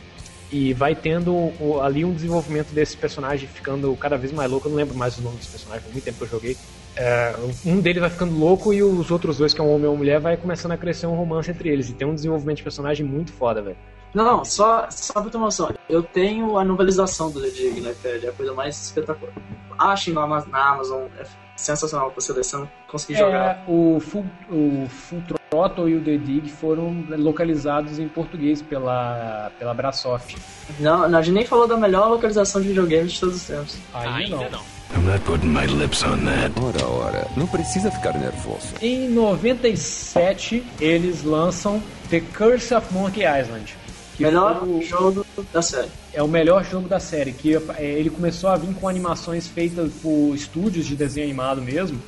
[0.53, 4.67] E vai tendo o- ali um desenvolvimento desse personagem ficando cada vez mais louco.
[4.67, 6.57] Eu não lembro mais o nome dos personagens, faz muito tempo que eu joguei.
[6.95, 7.35] É,
[7.65, 9.97] um deles vai ficando louco e os outros dois, que é um homem e uma
[9.97, 11.89] mulher, vai começando a crescer um romance entre eles.
[11.89, 13.77] E tem um desenvolvimento de personagem muito foda, velho.
[14.15, 15.73] Não, não, só, só pra ter noção.
[15.89, 17.95] Eu tenho a novelização do The Dig, né?
[18.03, 19.33] Que é a coisa mais espetacular.
[19.79, 21.25] Achem na, Ama- na Amazon, é
[21.57, 23.57] sensacional pra você ler, você não conseguir jogar.
[23.57, 29.51] É, o Full, o Full Throttle e o The Dig foram localizados em português pela,
[29.59, 30.37] pela Brasoft.
[30.81, 33.79] Não, não, a gente nem falou da melhor localização de videogames de todos os tempos.
[33.93, 34.83] Ainda, Ainda não.
[34.95, 36.53] I'm not putting my lips on that.
[36.61, 38.75] Ora, ora, não precisa ficar nervoso.
[38.81, 43.75] Em 97, eles lançam The Curse of Monkey Island.
[44.19, 45.89] Melhor o- jogo da série.
[46.13, 49.91] é o melhor jogo da série, que é, ele começou a vir com animações feitas
[50.03, 51.99] por estúdios de desenho animado mesmo,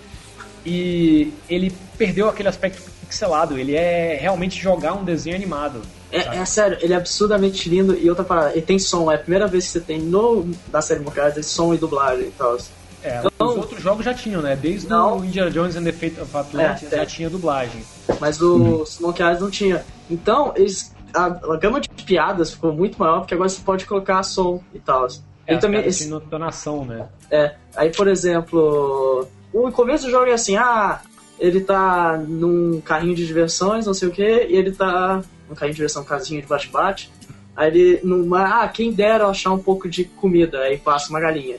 [0.65, 5.83] e ele perdeu aquele aspecto pixelado, ele é realmente jogar um desenho animado.
[6.11, 9.19] É, é sério, ele é absurdamente lindo e outra parada, ele tem som, é a
[9.19, 12.57] primeira vez que você tem no da série Monkey Island som e dublagem e tal.
[13.03, 14.57] É, Então- os outros jogos já tinham, né?
[14.57, 15.19] Desde Não.
[15.19, 17.07] o Indiana Jones and the Fate of Atlantis É, já é.
[17.07, 17.83] tinha dublagem.
[18.19, 19.85] Mas o Monkey Island não tinha.
[20.11, 24.23] Então, eles, a, a gama de piadas ficou muito maior, porque agora você pode colocar
[24.23, 25.07] som e tal.
[25.47, 27.07] É, também, esse- entonação, né?
[27.31, 31.01] É, aí por exemplo, o começo do jogo é assim, ah,
[31.39, 35.73] ele tá num carrinho de diversões, não sei o que, e ele tá num carrinho
[35.75, 37.11] de diversão, casinha de bate-bate.
[37.57, 41.21] Aí ele, numa, ah, quem dera eu achar um pouco de comida, aí passa uma
[41.21, 41.57] galinha.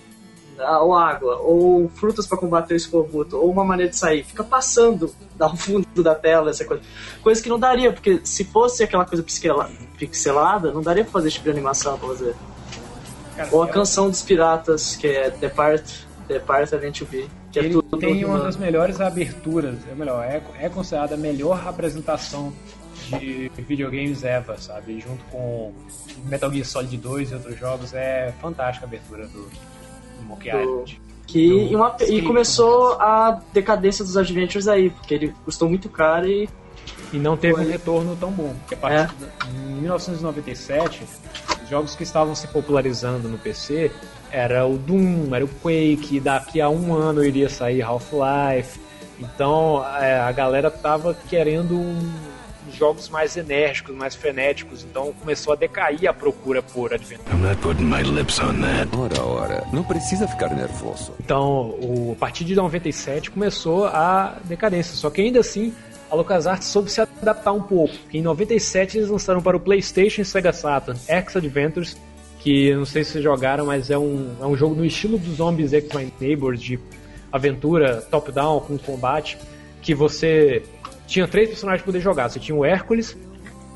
[0.59, 4.23] Ah, Ou água, ou frutas pra combater o escorbuto, ou uma maneira de sair.
[4.23, 6.81] Fica passando ao fundo da tela essa coisa.
[7.21, 11.27] Coisa que não daria, porque se fosse aquela coisa pixela- pixelada, não daria pra fazer
[11.27, 12.35] esse tipo de animação pra fazer.
[13.35, 15.83] Cara, Ou a é- canção dos piratas, que é Depart,
[16.27, 17.27] Depart Event to Be.
[17.51, 21.17] Que é ele tudo tem uma das melhores aberturas, é melhor, é, é considerada a
[21.17, 22.53] melhor apresentação
[23.19, 24.99] de videogames ever, sabe?
[24.99, 25.73] Junto com
[26.25, 29.47] Metal Gear Solid 2 e outros jogos, é fantástica a abertura do
[30.25, 31.01] Monkey Do- Island.
[31.27, 35.89] Que, do e, uma- e começou a decadência dos Adventures aí, porque ele custou muito
[35.89, 36.47] caro e
[37.13, 37.65] E não teve Foi.
[37.65, 38.53] um retorno tão bom.
[38.59, 39.25] Porque a partir de,
[39.71, 41.03] em 1997,
[41.63, 43.91] os jogos que estavam se popularizando no PC
[44.31, 48.79] era o Doom, era o Quake, daqui a um ano iria sair Half-Life.
[49.19, 52.11] Então é, a galera tava querendo um-
[52.75, 54.83] jogos mais enérgicos, mais frenéticos.
[54.83, 57.23] Então começou a decair a procura por Adventure.
[57.33, 58.95] I'm not putting my lips on that.
[58.95, 61.13] Ora, ora, não precisa ficar nervoso.
[61.19, 64.95] Então, o, a partir de 97 começou a decadência.
[64.95, 65.73] Só que ainda assim,
[66.09, 67.93] a LucasArts soube se adaptar um pouco.
[68.13, 71.97] Em 97 eles lançaram para o PlayStation e Sega Saturn X Adventures,
[72.39, 75.37] que não sei se vocês jogaram, mas é um, é um jogo no estilo dos
[75.37, 76.79] Zombies X My Neighbors, de
[77.31, 79.37] aventura top-down com combate,
[79.81, 80.63] que você
[81.07, 82.29] tinha três personagens para poder jogar.
[82.29, 83.17] Você tinha o Hércules,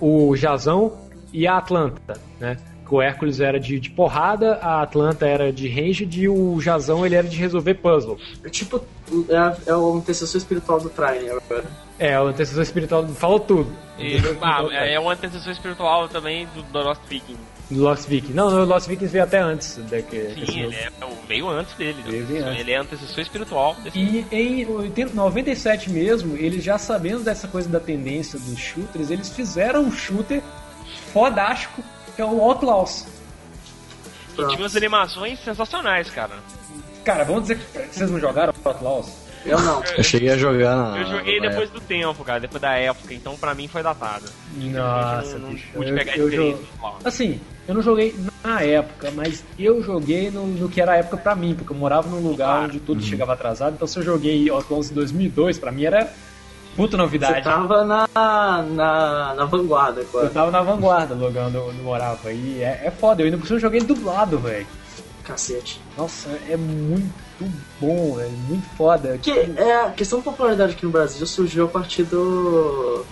[0.01, 0.97] o Jazão
[1.33, 2.57] e a Atlanta, né?
[2.91, 7.13] O Hércules era de, de porrada, a Atlanta era de ranged e o Jazão ele
[7.13, 8.17] era de resolver puzzle.
[8.43, 8.81] É tipo,
[9.29, 11.65] é, a- é o antecessor espiritual do Trine agora.
[11.99, 13.71] É, o antecessor espiritual falou tudo.
[13.99, 17.37] E, ah, é um antecessor espiritual também do, do Viking.
[17.69, 18.33] Do Lost Viking.
[18.33, 20.33] Não, o Lost Vikings veio até antes daqui.
[20.45, 20.89] Sim, ele é,
[21.27, 22.01] veio antes dele.
[22.03, 22.59] Veio bem antes.
[22.59, 27.69] Ele é antecessor espiritual desse E em 80, 97 mesmo, eles já sabendo dessa coisa
[27.69, 30.41] da tendência dos shooters, eles fizeram um shooter
[31.13, 31.83] fodástico,
[32.15, 33.05] que é o Outlaws.
[34.33, 36.33] E tinha umas animações sensacionais, cara.
[37.03, 39.28] Cara, vamos dizer que vocês não jogaram Outlaws?
[39.45, 39.81] Eu não.
[39.97, 40.97] Eu cheguei a jogar na.
[40.99, 44.25] Eu joguei na depois do tempo, cara, depois da época, então pra mim foi datado.
[44.55, 45.67] Nossa, Eu não bicho.
[45.73, 47.05] pude eu- pegar eu experiência jo- do Outlaws.
[47.05, 51.17] Assim, eu não joguei na época, mas eu joguei no, no que era a época
[51.17, 54.49] pra mim, porque eu morava num lugar onde tudo chegava atrasado, então se eu joguei
[54.49, 56.11] Outlaws em 2002, pra mim era
[56.75, 57.43] puta Você novidade.
[57.43, 60.29] tava na, na, na vanguarda Eu agora.
[60.29, 62.31] tava na vanguarda jogando onde eu morava.
[62.31, 64.67] E é, é foda, eu ainda por cima joguei dublado, velho.
[65.29, 65.79] Cacete.
[65.95, 67.13] Nossa, é muito
[67.79, 68.31] bom, velho.
[68.47, 69.17] Muito foda.
[69.21, 73.05] Que é, a questão de popularidade aqui no Brasil surgiu a partir do.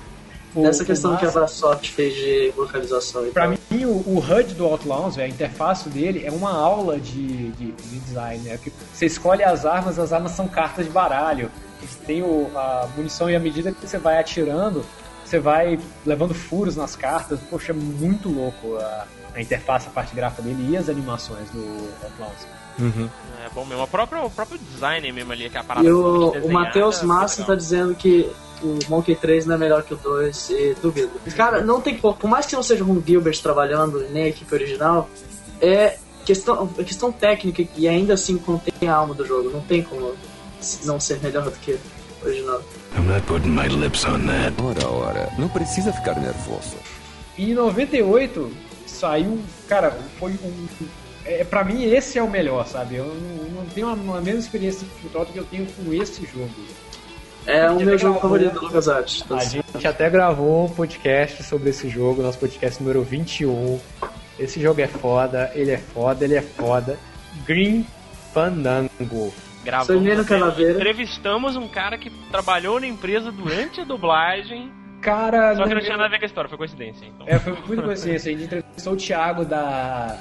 [0.56, 3.52] O- dessa questão que a Brasoft fez de localização Pra tal.
[3.70, 8.00] mim, o, o HUD do Outlaws, a interface dele é uma aula de, de, de
[8.00, 8.44] design.
[8.44, 8.58] Né?
[8.64, 11.52] Que Você escolhe as armas, as armas são cartas de baralho.
[11.82, 14.84] Você tem o, a munição e à medida que você vai atirando,
[15.24, 17.40] você vai levando furos nas cartas.
[17.52, 19.06] Poxa, é muito louco a,
[19.38, 22.48] a interface, a parte gráfica dele e as animações do Outlaws.
[23.46, 23.84] É bom mesmo.
[23.84, 27.00] O próprio, o próprio design mesmo ali, que é a parada E o, o Matheus
[27.00, 28.30] foi Massa tá dizendo que
[28.62, 31.12] o Monkey 3 não é melhor que o 2 e duvido.
[31.36, 32.16] Cara, não tem como.
[32.16, 35.10] Por mais que não seja o Ron Gilbert trabalhando e nem a equipe original,
[35.62, 39.50] é questão, é questão técnica e ainda assim contém a alma do jogo.
[39.50, 40.16] Não tem como
[40.86, 42.62] não ser melhor do que o original.
[42.96, 44.54] I'm not putting my lips on that.
[44.62, 46.78] Ora, ora, não precisa ficar nervoso.
[47.38, 48.52] E em 98
[48.98, 50.68] saiu, cara, foi um.
[51.26, 52.96] É, pra mim, esse é o melhor, sabe?
[52.96, 56.26] Eu não, não tenho a, a mesma experiência de do que eu tenho com esse
[56.26, 56.50] jogo.
[57.46, 59.24] É o meu jogo favorito do LucasArts.
[59.32, 63.80] A gente até gravou um podcast sobre esse jogo, nosso podcast número 21.
[64.38, 67.00] Esse jogo é foda, ele é foda, ele é foda.
[67.46, 67.86] Green
[68.34, 69.34] Fandango.
[69.64, 70.30] Gravamos.
[70.60, 74.72] Entrevistamos um cara que trabalhou na empresa durante a dublagem.
[75.02, 77.06] Cara, Só que não tinha nada a ver com a história, foi coincidência.
[77.06, 77.28] Então.
[77.28, 78.30] É, foi muito coincidência.
[78.32, 80.18] A gente entrevistou o Thiago da,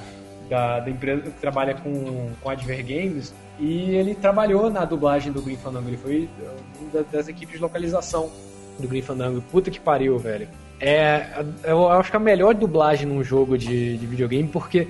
[0.49, 5.41] da, da empresa que trabalha com, com Adver Games e ele trabalhou na dublagem do
[5.43, 5.89] Green Fandango.
[5.89, 6.29] Ele foi
[6.81, 8.31] um da- das equipes de localização
[8.79, 9.41] do Green Fandango.
[9.51, 10.47] Puta que pariu, velho.
[10.79, 14.89] É, eu acho que a melhor dublagem num jogo de, de videogame porque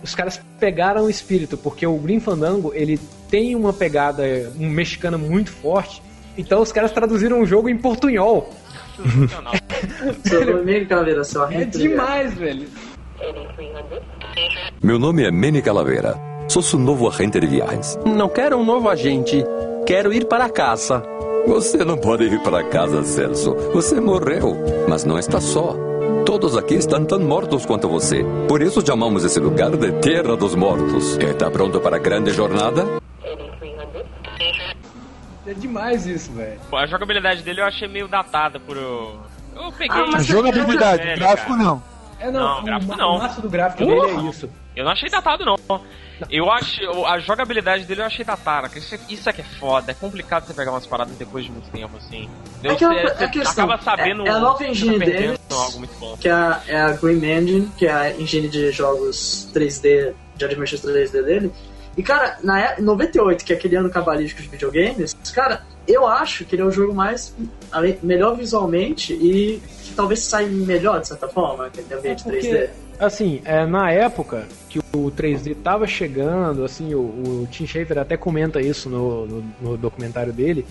[0.00, 4.22] os caras pegaram o espírito, porque o Green Fandango ele tem uma pegada
[4.54, 6.00] mexicana muito forte.
[6.38, 8.48] Então os caras traduziram o jogo em portunhol.
[11.24, 11.80] Seu É arrepio.
[11.80, 12.66] demais, velho.
[14.82, 16.16] Meu nome é Manny Calavera.
[16.48, 17.98] Sou seu novo agente de viagens.
[18.04, 19.44] Não quero um novo agente.
[19.86, 21.02] Quero ir para casa.
[21.46, 23.54] Você não pode ir para casa, Celso.
[23.72, 24.56] Você morreu,
[24.88, 25.76] mas não está só.
[26.24, 28.24] Todos aqui estão tão mortos quanto você.
[28.48, 31.16] Por isso chamamos esse lugar de Terra dos Mortos.
[31.18, 32.86] Está pronto para a grande jornada?
[35.46, 36.58] É demais isso, velho.
[36.72, 38.76] A jogabilidade dele eu achei meio datada por.
[38.76, 39.20] Eu,
[39.56, 40.00] eu peguei.
[40.00, 41.62] Ah, mas A jogabilidade, velho, gráfico cara.
[41.62, 41.82] não.
[42.20, 43.16] É, Não, não, gráfico o, não.
[43.16, 44.06] o massa do gráfico Porra!
[44.14, 44.50] dele é isso.
[44.76, 45.56] Eu não achei datado, não.
[46.30, 46.86] Eu achei.
[47.06, 48.70] A jogabilidade dele eu achei datada.
[48.78, 49.90] Isso, isso é que é foda.
[49.90, 52.28] É complicado você pegar umas paradas depois de muito tempo, assim.
[52.62, 54.24] É que é Você- é você questão, acaba sabendo.
[54.26, 55.40] é- é a nova você engine tá perdendo deles.
[55.50, 56.16] algo muito bom.
[56.16, 60.44] que é a, é a Grim Engine, que é a engine de jogos 3D, de
[60.44, 61.52] animations 3D dele.
[61.96, 66.44] E, cara, na é- 98, que é aquele ano cabalístico de videogames, cara, eu acho
[66.44, 67.34] que ele é o jogo mais
[68.02, 72.40] melhor visualmente e que talvez saia melhor, de certa forma, que ele ambiente 3D.
[72.40, 77.98] Porque, assim, é, na época que o 3D tava chegando, assim, o, o Tim Schafer
[77.98, 80.64] até comenta isso no, no, no documentário dele,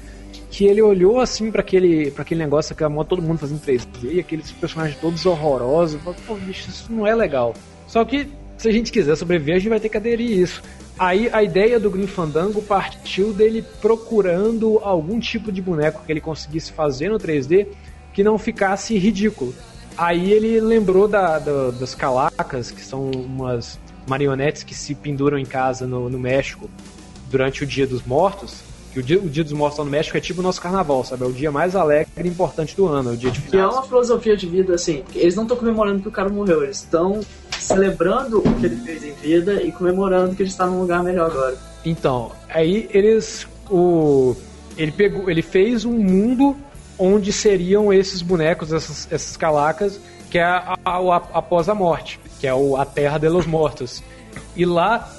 [0.50, 4.14] que ele olhou assim para aquele, pra aquele negócio que amou todo mundo fazendo 3D,
[4.14, 7.54] e aqueles personagens todos horrorosos, falou, pô, bicho, isso não é legal.
[7.88, 8.30] Só que,
[8.64, 10.64] se a gente quiser sobreviver, a gente vai ter que aderir a isso.
[10.98, 16.22] Aí a ideia do Green Fandango partiu dele procurando algum tipo de boneco que ele
[16.22, 17.68] conseguisse fazer no 3D
[18.14, 19.54] que não ficasse ridículo.
[19.98, 25.46] Aí ele lembrou da, da- das calacas, que são umas marionetes que se penduram em
[25.46, 26.70] casa no, no México
[27.30, 28.62] durante o Dia dos Mortos.
[28.94, 31.04] Que o dia, o dia dos Mortos lá no México é tipo o nosso carnaval,
[31.04, 31.24] sabe?
[31.24, 33.52] É o dia mais alegre e importante do ano, é o dia de Que é
[33.52, 33.76] finados.
[33.76, 37.20] uma filosofia de vida, assim, eles não estão comemorando que o cara morreu, eles estão
[37.64, 41.32] celebrando o que ele fez em vida e comemorando que ele está num lugar melhor
[41.32, 41.58] agora.
[41.86, 43.48] Então, aí eles.
[43.70, 44.36] O,
[44.78, 46.56] ele, pegou, ele fez um mundo
[47.00, 50.00] onde seriam esses bonecos, essas, essas calacas,
[50.30, 52.20] que é a, a- a- após a morte.
[52.40, 54.04] que é o A Terra de los Mortos.
[54.56, 55.10] E lá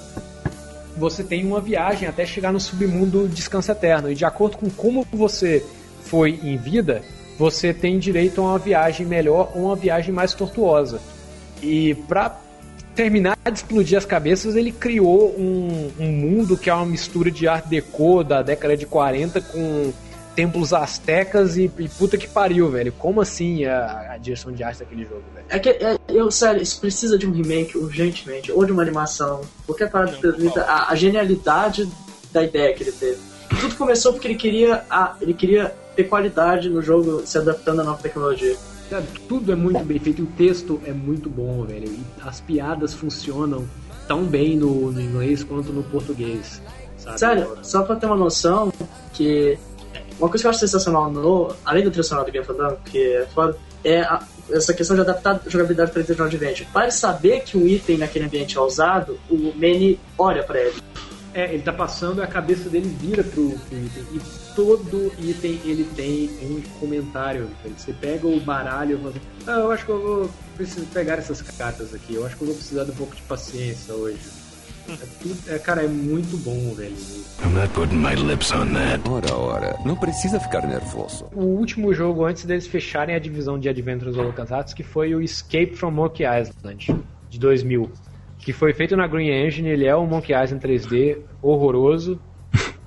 [0.96, 4.10] você tem uma viagem até chegar no submundo Descanso Eterno.
[4.10, 5.64] E de acordo com como você
[6.02, 7.02] foi em vida,
[7.38, 11.00] você tem direito a uma viagem melhor ou uma viagem mais tortuosa.
[11.64, 12.38] E para
[12.94, 17.48] terminar de explodir as cabeças, ele criou um, um mundo que é uma mistura de
[17.48, 19.92] art deco da década de 40 com
[20.34, 22.92] templos astecas e, e puta que pariu, velho.
[22.92, 25.46] Como assim a, a direção de arte daquele jogo, velho?
[25.48, 29.42] É que, é, eu, sério, isso precisa de um remake urgentemente, ou de uma animação.
[29.66, 30.10] Porque para
[30.66, 31.88] a, a genialidade
[32.32, 33.18] da ideia que ele teve.
[33.60, 37.84] Tudo começou porque ele queria, a, ele queria ter qualidade no jogo se adaptando à
[37.84, 38.56] nova tecnologia.
[38.88, 41.88] Sabe, tudo é muito bem feito, o texto é muito bom, velho.
[41.88, 43.66] E as piadas funcionam
[44.06, 46.60] tão bem no, no inglês quanto no português.
[46.98, 47.18] Sabe?
[47.18, 48.72] Sério, só pra ter uma noção
[49.12, 49.58] que
[50.18, 53.26] uma coisa que eu acho sensacional no, além do sonora do Game Fandango, que é
[53.26, 56.68] foda, é a, essa questão de adaptar jogabilidade para Nintendo Adventure.
[56.72, 60.76] Para saber que um item naquele ambiente é usado, o Manny olha para ele.
[61.34, 64.04] É, ele tá passando e a cabeça dele vira pro, pro item.
[64.12, 64.20] E
[64.54, 67.50] todo item ele tem um comentário.
[67.76, 71.14] Você pega o baralho e fala assim, ah, eu acho que eu vou preciso pegar
[71.14, 72.14] essas cartas aqui.
[72.14, 74.20] Eu acho que eu vou precisar de um pouco de paciência hoje.
[74.88, 76.94] É tudo, é, cara, é muito bom, velho.
[77.42, 79.02] I'm not putting my lips on that.
[79.08, 81.26] Ora, ora, não precisa ficar nervoso.
[81.34, 85.74] O último jogo antes deles fecharem a divisão de Adventures LucasArts, que foi o Escape
[85.74, 86.94] from Monkey Island,
[87.30, 87.90] de 2000.
[88.44, 92.20] Que foi feito na Green Engine, ele é um Monkey Island 3D horroroso,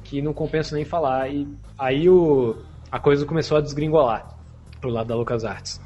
[0.04, 1.30] que não compensa nem falar.
[1.30, 1.48] E
[1.78, 2.56] aí o,
[2.92, 4.38] a coisa começou a desgringolar
[4.80, 5.82] pro lado da LucasArts.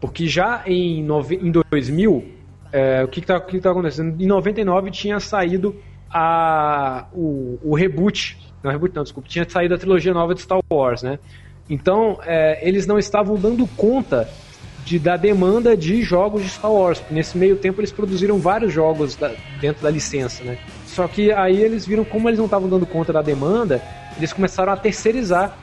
[0.00, 2.24] Porque já em, nove, em 2000,
[2.72, 4.20] é, o que está que tá acontecendo?
[4.20, 5.76] Em 99 tinha saído
[6.10, 10.58] a, o, o reboot, não reboot não, desculpa, tinha saído a trilogia nova de Star
[10.70, 11.20] Wars, né?
[11.70, 14.28] Então, é, eles não estavam dando conta
[14.84, 17.02] de, da demanda de jogos de Star Wars.
[17.10, 20.58] Nesse meio tempo, eles produziram vários jogos da, dentro da licença, né?
[20.86, 23.82] Só que aí eles viram como eles não estavam dando conta da demanda,
[24.16, 25.56] eles começaram a terceirizar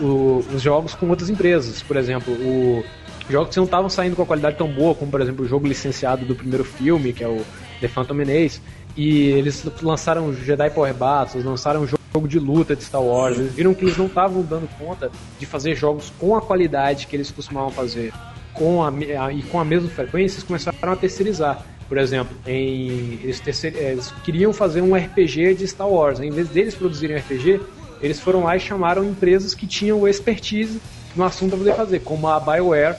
[0.00, 1.82] o, os jogos com outras empresas.
[1.82, 2.84] Por exemplo, o,
[3.28, 5.66] jogos que não estavam saindo com a qualidade tão boa, como por exemplo o jogo
[5.66, 7.44] licenciado do primeiro filme, que é o
[7.80, 8.60] The Phantom Menace,
[8.96, 13.38] e eles lançaram Jedi Power Battles, lançaram um jogo de luta de Star Wars.
[13.38, 17.16] Eles viram que eles não estavam dando conta de fazer jogos com a qualidade que
[17.16, 18.12] eles costumavam fazer
[18.54, 21.64] com a, a, e com a mesma frequência, eles começaram a terceirizar.
[21.88, 26.20] Por exemplo, em, eles, terceir, eles queriam fazer um RPG de Star Wars.
[26.20, 27.60] Em vez deles produzirem um RPG,
[28.00, 30.80] eles foram lá e chamaram empresas que tinham expertise
[31.14, 32.96] no assunto para poder fazer, como a BioWare.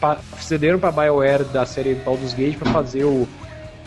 [0.00, 3.26] Pa, cederam para a BioWare da série Baldur's Gate para fazer o,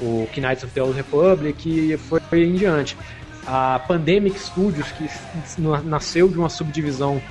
[0.02, 2.98] o Knights of the Old Republic e foi, foi em diante.
[3.46, 5.10] A Pandemic Studios, que
[5.84, 7.22] nasceu de uma subdivisão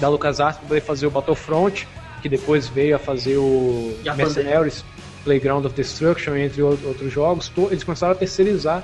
[0.00, 1.86] da LucasArts para poder fazer o Battlefront,
[2.20, 4.84] que depois veio a fazer o Mercenaries.
[5.24, 8.82] Playground of Destruction, entre outros jogos, eles começaram a terceirizar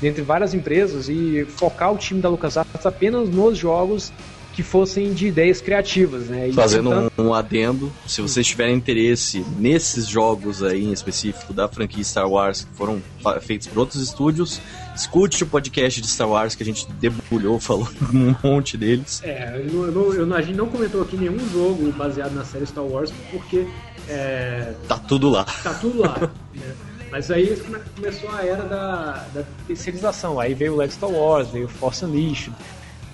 [0.00, 4.12] dentre várias empresas e focar o time da LucasArts apenas nos jogos
[4.58, 6.48] que fossem de ideias criativas, né?
[6.48, 7.12] E Fazendo tentando...
[7.16, 12.28] um, um, adendo, se vocês tiverem interesse nesses jogos aí em específico da franquia Star
[12.28, 13.00] Wars que foram
[13.40, 14.60] feitos por outros estúdios,
[14.96, 19.22] escute o podcast de Star Wars que a gente debulhou, falou um monte deles.
[19.22, 22.82] É, eu, eu, eu, a gente não comentou aqui nenhum jogo baseado na série Star
[22.82, 23.64] Wars porque
[24.08, 24.74] é...
[24.88, 25.44] Tá tudo lá.
[25.44, 26.18] Tá tudo lá.
[26.52, 26.74] né?
[27.12, 27.56] Mas aí
[27.94, 30.40] começou a era da, da terceirização.
[30.40, 32.52] Aí veio o Lego Star Wars, veio o Force Unleashed,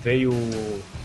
[0.04, 0.30] veio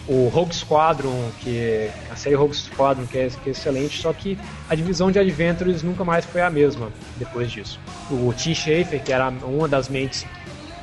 [0.07, 4.11] o Rogue Squadron, que é a série Rogue Squadron, que é, que é, excelente, só
[4.11, 4.37] que
[4.69, 7.79] a divisão de Adventures nunca mais foi a mesma depois disso.
[8.11, 10.25] O Tim Schafer, que era uma das mentes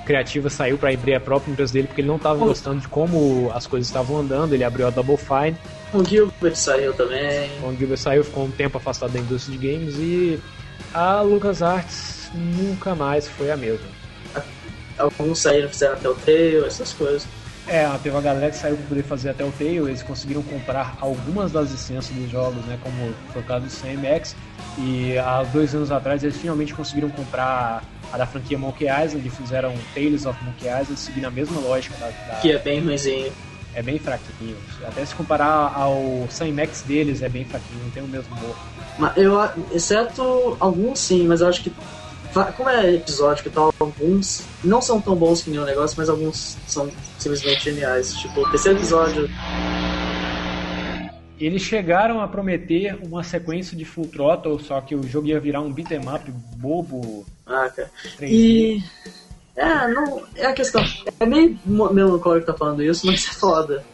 [0.06, 3.50] criativas, saiu para abrir a própria empresa dele porque ele não estava gostando de como
[3.52, 5.56] as coisas estavam andando, ele abriu a Double Fine.
[5.92, 7.50] O Gilbert saiu também.
[7.62, 10.40] O Gilbert saiu, ficou um tempo afastado da indústria de games e
[10.94, 13.86] a LucasArts nunca mais foi a mesma.
[14.96, 17.26] Alguns saíram, fizeram até o Tale, essas coisas.
[17.68, 20.96] É, teve uma galera que saiu para poder fazer até o Tale, eles conseguiram comprar
[21.00, 24.36] algumas das licenças dos jogos, né, como foi o caso do CMX,
[24.78, 29.30] e há dois anos atrás eles finalmente conseguiram comprar a da franquia Monkey Island e
[29.30, 32.38] fizeram Tales of Monkey Island, seguindo a mesma lógica da, da...
[32.40, 33.32] Que é bem ruimzinho.
[33.74, 34.56] É bem fraquinho.
[34.86, 38.56] Até se comparar ao Max deles, é bem fraquinho, não tem o mesmo humor.
[38.98, 39.38] Mas eu,
[39.70, 41.70] exceto alguns sim, mas eu acho que
[42.44, 46.56] como é episódico e tal, alguns não são tão bons que nenhum negócio, mas alguns
[46.66, 48.14] são simplesmente geniais.
[48.14, 49.28] Tipo, o terceiro episódio.
[51.38, 55.60] Eles chegaram a prometer uma sequência de Full Throttle, só que o jogo ia virar
[55.60, 57.26] um beat'em up bobo.
[57.46, 57.90] Ah, cara.
[58.22, 58.82] E.
[59.54, 60.22] É, não.
[60.34, 60.82] É a questão.
[61.20, 63.84] É meio melancólico tá falando isso, mas é foda.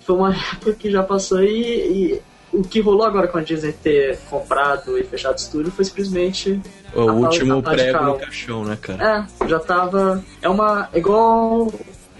[0.00, 2.22] Foi uma época que já passou e, e
[2.52, 6.60] o que rolou agora com a Disney ter comprado e fechado o estúdio foi simplesmente.
[6.94, 9.26] O último prego no caixão, né, cara?
[9.42, 10.22] É, já tava.
[10.40, 10.88] É uma.
[10.92, 11.72] É igual.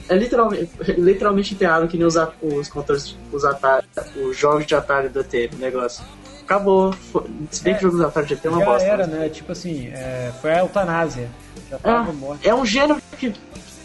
[0.08, 5.08] É literalmente, literalmente enterrado que nem os, os controles, os, Atari, os jogos de Atari
[5.10, 6.02] do ET, o negócio.
[6.42, 6.92] Acabou.
[6.94, 8.88] Foi- Se bem que jogos de Atari de ET é uma Já bosta.
[8.88, 9.28] era, mas- né?
[9.28, 11.28] Tipo assim, é, foi a eutanásia.
[11.70, 12.40] Já tava morto.
[12.46, 13.34] É um gênero que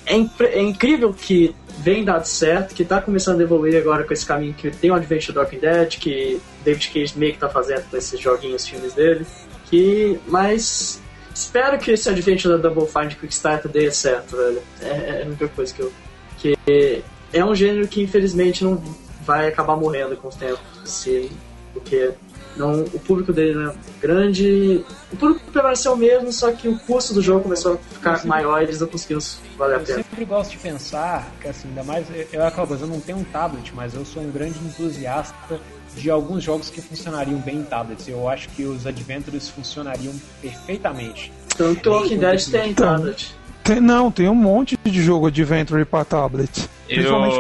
[0.05, 4.13] é, impre- é incrível que vem dado certo, que tá começando a evoluir agora com
[4.13, 7.89] esse caminho que tem o Adventure Walking Dead, que David Cage meio que tá fazendo
[7.89, 9.25] com esses joguinhos, filmes dele.
[9.65, 11.01] Que, mas
[11.33, 14.61] espero que esse Adventure da Double Fine Kickstarter dê certo, velho.
[14.81, 15.91] É, é a única coisa que eu.
[16.37, 18.81] Que é um gênero que infelizmente não
[19.25, 20.59] vai acabar morrendo com o tempo.
[20.85, 21.31] Se,
[21.73, 22.11] porque
[22.57, 24.83] não, o público dele não é grande.
[25.11, 28.61] O público permaneceu o mesmo, só que o custo do jogo começou a ficar maior
[28.61, 29.21] e eles não conseguiram
[29.57, 29.97] valer a Eu pena.
[30.03, 32.05] sempre gosto de pensar que, assim, ainda mais.
[32.09, 35.59] Eu, eu, coisa, eu não tenho um tablet, mas eu sou um grande entusiasta
[35.95, 38.07] de alguns jogos que funcionariam bem em tablets.
[38.07, 41.31] Eu acho que os Adventures funcionariam perfeitamente.
[41.57, 43.35] Tanto que o Walking Dead tem tablet.
[43.63, 46.67] Tem- não, tem um monte de jogo Adventure pra tablet.
[46.89, 47.37] Eu, Principalmente-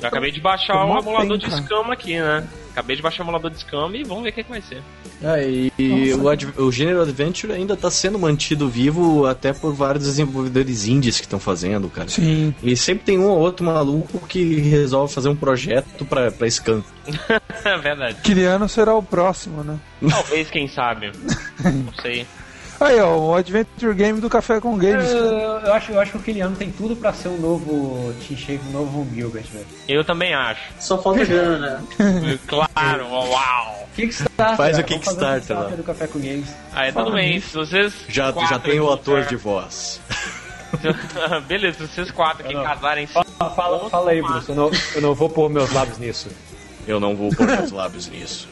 [0.00, 2.44] eu acabei de baixar o mó emulador de escama aqui, né?
[2.72, 4.82] Acabei de baixar o emulador de escama e vamos ver o que, que vai ser.
[5.22, 5.46] É,
[5.78, 11.18] e o, o gênero Adventure ainda tá sendo mantido vivo até por vários desenvolvedores indies
[11.18, 12.08] que estão fazendo, cara.
[12.08, 12.54] Sim.
[12.62, 16.82] E sempre tem um ou outro maluco que resolve fazer um projeto pra, pra Scan.
[17.64, 18.16] É verdade.
[18.22, 19.78] Kiliano será o próximo, né?
[20.08, 21.12] Talvez, quem sabe.
[21.62, 22.26] Não sei.
[22.82, 25.08] Aí, ó, o Adventure Game do Café com Games.
[25.08, 28.38] Eu, eu acho, eu acho que o Kiliano tem tudo pra ser um novo Team
[28.38, 29.66] Shape, um novo Gilbert, velho.
[29.88, 30.60] Eu também acho.
[30.80, 32.38] Só falta grana, né?
[32.46, 33.88] Claro, uau!
[33.94, 34.56] Kickstarter.
[34.56, 35.76] Faz o cara, um Kickstarter Kickstarter lá.
[35.76, 36.48] do Café com Games.
[36.72, 37.94] Aí tudo bem, se vocês.
[38.08, 40.00] Já, já tem o ator de voz.
[41.46, 44.48] Beleza, se vocês quatro que casarem Fala, fala, fala aí, Bruce.
[44.48, 46.28] Eu não, eu não vou pôr meus lábios nisso.
[46.86, 48.48] Eu não vou pôr meus lábios nisso.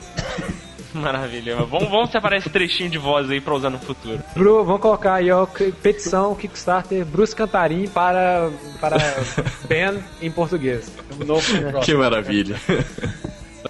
[0.95, 1.57] Maravilha.
[1.57, 4.21] Vamos, vamos separar esse trechinho de voz aí pra usar no futuro.
[4.35, 8.97] Bru, vamos colocar aí, ó, que- petição Kickstarter Bruce Cantarim para, para
[9.69, 10.91] Ben em português.
[11.21, 11.81] Um novo negócio.
[11.81, 12.57] Que maravilha.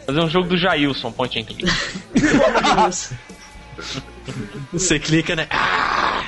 [0.07, 1.65] Fazer um jogo do Jailson, point and click.
[4.73, 5.47] Você clica, né?
[5.51, 6.23] Ah!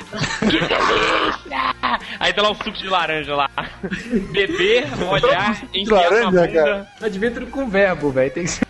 [2.19, 3.49] Aí tá lá o suco de laranja lá.
[4.31, 6.47] Beber, olhar, enfiar na laranja, bunda.
[6.47, 6.87] cara.
[7.01, 8.31] Adventure com verbo, velho.
[8.31, 8.65] Tem que ser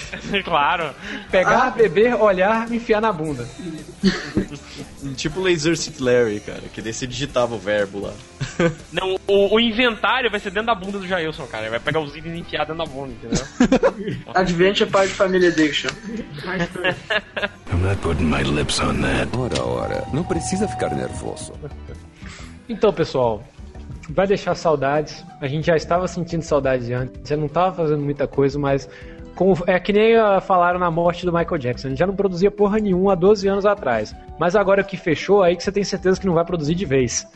[0.44, 0.94] claro.
[1.30, 3.48] pegar, beber, olhar, enfiar na bunda.
[5.16, 8.12] Tipo Laser City Larry, cara, que daí você digitava o verbo lá.
[8.92, 11.64] Não, o, o inventário vai ser dentro da bunda do Jailson, cara.
[11.64, 13.44] Ele vai pegar os itens e enfiar dentro da bunda, entendeu?
[14.34, 15.90] Adventure é pai de família Addiction.
[17.72, 19.28] I'm not putting my lips on that.
[19.36, 21.52] Ora, ora, não precisa ficar nervoso.
[22.68, 23.42] Então, pessoal,
[24.08, 25.24] vai deixar saudades.
[25.40, 28.88] A gente já estava sentindo saudades antes, já não estava fazendo muita coisa, mas
[29.34, 31.88] com- é que nem ah, falaram na morte do Michael Jackson.
[31.88, 34.14] Ele já não produzia porra nenhuma há 12 anos atrás.
[34.38, 37.26] Mas agora que fechou, aí que você tem certeza que não vai produzir de vez.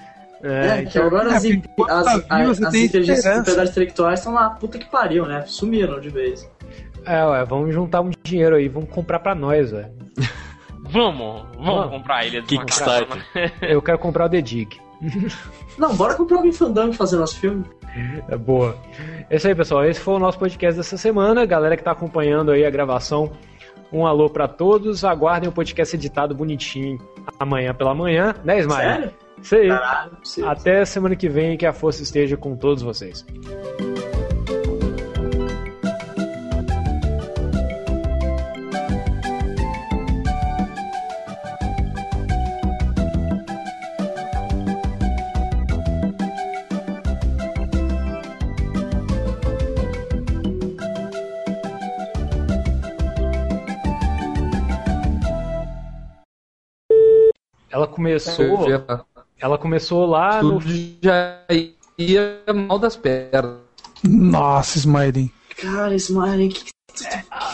[0.47, 3.35] É, então- que agora as, É, porque as, tá as, as tem inteligências esperança.
[3.43, 5.45] propriedades intelectuais estão lá, puta que pariu, né?
[5.47, 6.49] Sumiram de vez.
[7.05, 9.91] É, ué, vamos juntar um dinheiro aí, vamos comprar pra nós, velho.
[10.89, 11.91] Vamos, vamos Vamos.
[11.91, 12.41] comprar ele.
[12.43, 13.21] Kickstarter.
[13.61, 14.69] Eu quero comprar o The Dig.
[15.77, 17.65] Não, bora comprar alguém Fandango e fazer nosso filme.
[18.29, 18.77] É boa.
[19.29, 19.85] É isso aí, pessoal.
[19.85, 21.45] Esse foi o nosso podcast dessa semana.
[21.45, 23.33] Galera que tá acompanhando aí a gravação,
[23.93, 25.05] um alô pra todos.
[25.05, 26.99] Aguardem o podcast editado bonitinho
[27.41, 28.89] amanhã pela manhã, né, Ismael?
[28.95, 29.11] Sério?
[29.43, 29.69] Isso aí.
[29.69, 30.19] Caralho.
[30.45, 33.25] Até semana que vem, que a força esteja com todos vocês.
[57.71, 58.67] Ela começou.
[59.39, 60.61] Ela começou lá no.
[60.61, 60.73] Tudo
[61.03, 61.41] já
[61.99, 63.59] ia mal das pernas.
[64.03, 65.33] Nossa, Smiley.
[65.57, 66.71] Cara, Smiley, o que,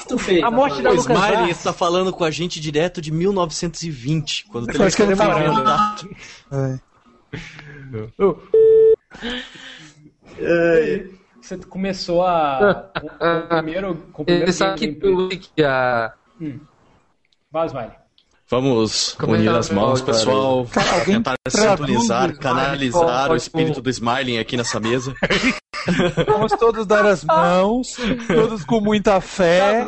[0.08, 0.42] tu fez?
[0.42, 4.66] A morte da O Lucas Smiley está falando com a gente direto de 1920, quando
[4.66, 6.10] o ele telefone foi inventado.
[6.52, 6.78] É.
[10.38, 11.06] É,
[11.40, 12.90] Você começou a.
[13.00, 13.96] com, com o primeiro.
[14.12, 16.12] Com o primeiro Ele sabe que, da que a.
[17.50, 18.01] Vai, Smiley.
[18.52, 20.12] Vamos Como unir as é o mãos, cara?
[20.12, 25.14] pessoal, Cara, tentar traduz sintonizar, canalizar o espírito do Smiling aqui nessa mesa.
[26.28, 27.96] Vamos todos dar as mãos,
[28.26, 29.86] todos com muita fé.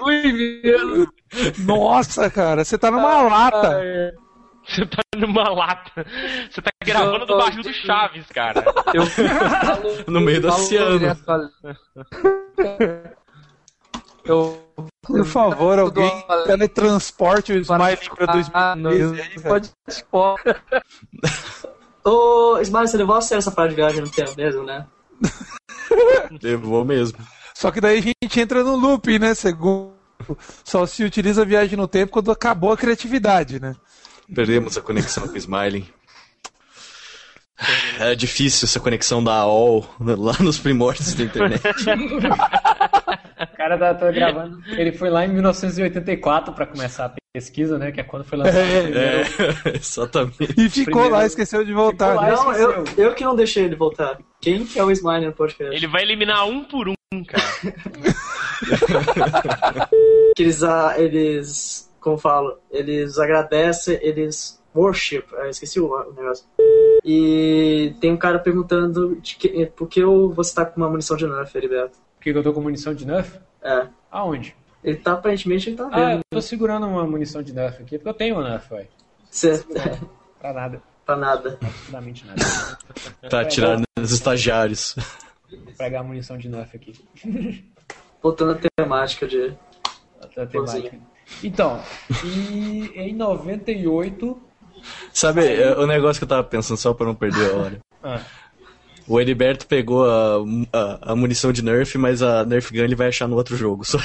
[1.59, 3.83] Nossa, cara, você tá numa lata.
[4.67, 6.07] Você tá numa lata.
[6.51, 8.65] Você tá gravando do barril do Chaves, cara.
[8.95, 9.03] Eu
[10.11, 11.19] No meio do oceano.
[14.25, 14.64] Eu
[15.03, 16.11] Por favor, alguém
[16.47, 19.45] teletransporte o Smiley pra Ah, não, 2013.
[19.45, 19.71] pode
[22.05, 24.87] Ô, Smiley, você levou a sério essa parte de viagem no tempo mesmo, né?
[26.43, 27.19] Levou mesmo.
[27.55, 29.35] Só que daí a gente entra no loop, né?
[29.35, 29.95] Segundo.
[30.65, 33.75] Só se utiliza a viagem no tempo quando acabou a criatividade, né?
[34.35, 35.87] Perdemos a conexão com o Smiley.
[37.99, 41.63] É difícil essa conexão da AOL lá nos primórdios da internet.
[43.41, 44.59] O cara tá, tá gravando.
[44.79, 47.91] Ele foi lá em 1984 pra começar a pesquisa, né?
[47.93, 48.57] Que é quando foi lançado.
[48.63, 49.25] o primeiro- É,
[49.77, 50.55] exatamente.
[50.57, 52.15] E ficou Primeiro- lá, esqueceu de voltar.
[52.15, 52.31] Lá?
[52.31, 54.19] Não, eu, eu que não deixei ele voltar.
[54.41, 55.75] Quem que é o Smiley no podcast?
[55.75, 57.43] Ele vai eliminar um por um, cara.
[60.37, 66.13] Que eles, ah, eles, como eu falo, eles agradecem, eles worship, ah, esqueci o, o
[66.15, 66.45] negócio.
[67.05, 71.27] E tem um cara perguntando de que, por que você tá com uma munição de
[71.27, 71.99] Nerf, Heriberto?
[72.25, 73.39] Por que eu tô com munição de Nerf?
[73.63, 73.87] É.
[74.11, 74.57] Aonde?
[74.83, 76.21] Ele tá, aparentemente, ele tá Ah, eu vendo.
[76.31, 78.87] tô segurando uma munição de Nerf aqui, porque eu tenho uma Nerf, ué.
[79.31, 79.59] Você,
[80.41, 80.83] Pra nada.
[81.05, 81.59] pra nada.
[81.63, 82.41] Absolutamente nada.
[83.29, 84.97] Tá atirando nos estagiários.
[85.51, 86.95] Vou pegar a munição de Nerf aqui.
[88.23, 89.55] Voltando à temática de.
[90.23, 90.99] Outra temática.
[91.43, 91.81] Então,
[92.25, 94.43] e em 98.
[95.13, 97.79] Sabe, é, o negócio que eu tava pensando só pra não perder a hora.
[98.03, 98.21] Ah,
[99.07, 100.37] O Heriberto pegou a,
[100.73, 103.85] a, a munição de Nerf, mas a Nerf Gun ele vai achar no outro jogo.
[103.85, 103.99] Só.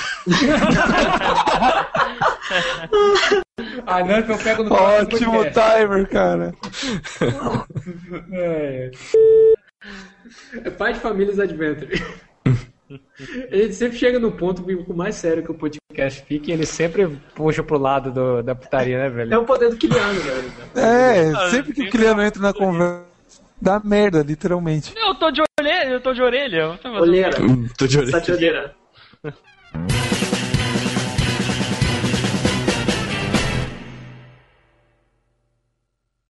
[3.85, 5.77] a Nerf eu pego no Ótimo podcast.
[5.77, 6.53] timer, cara.
[8.31, 8.91] É.
[10.65, 12.03] É pai de famílias Adventure.
[13.51, 16.65] Ele sempre chega no ponto que o mais sério que o podcast fica e ele
[16.65, 19.33] sempre puxa pro lado do- da putaria, né, velho?
[19.33, 20.51] É o poder do Kiliano, velho.
[20.75, 23.05] É, sempre que o Kiliano entra na conversa,
[23.61, 24.93] dá merda, literalmente.
[24.97, 26.57] Eu tô de orelha, eu tô de orelha.
[26.57, 27.31] eu tô fazendo- Olheira.
[27.77, 28.21] Tô de Tá orelha.
[28.21, 28.75] de olheira.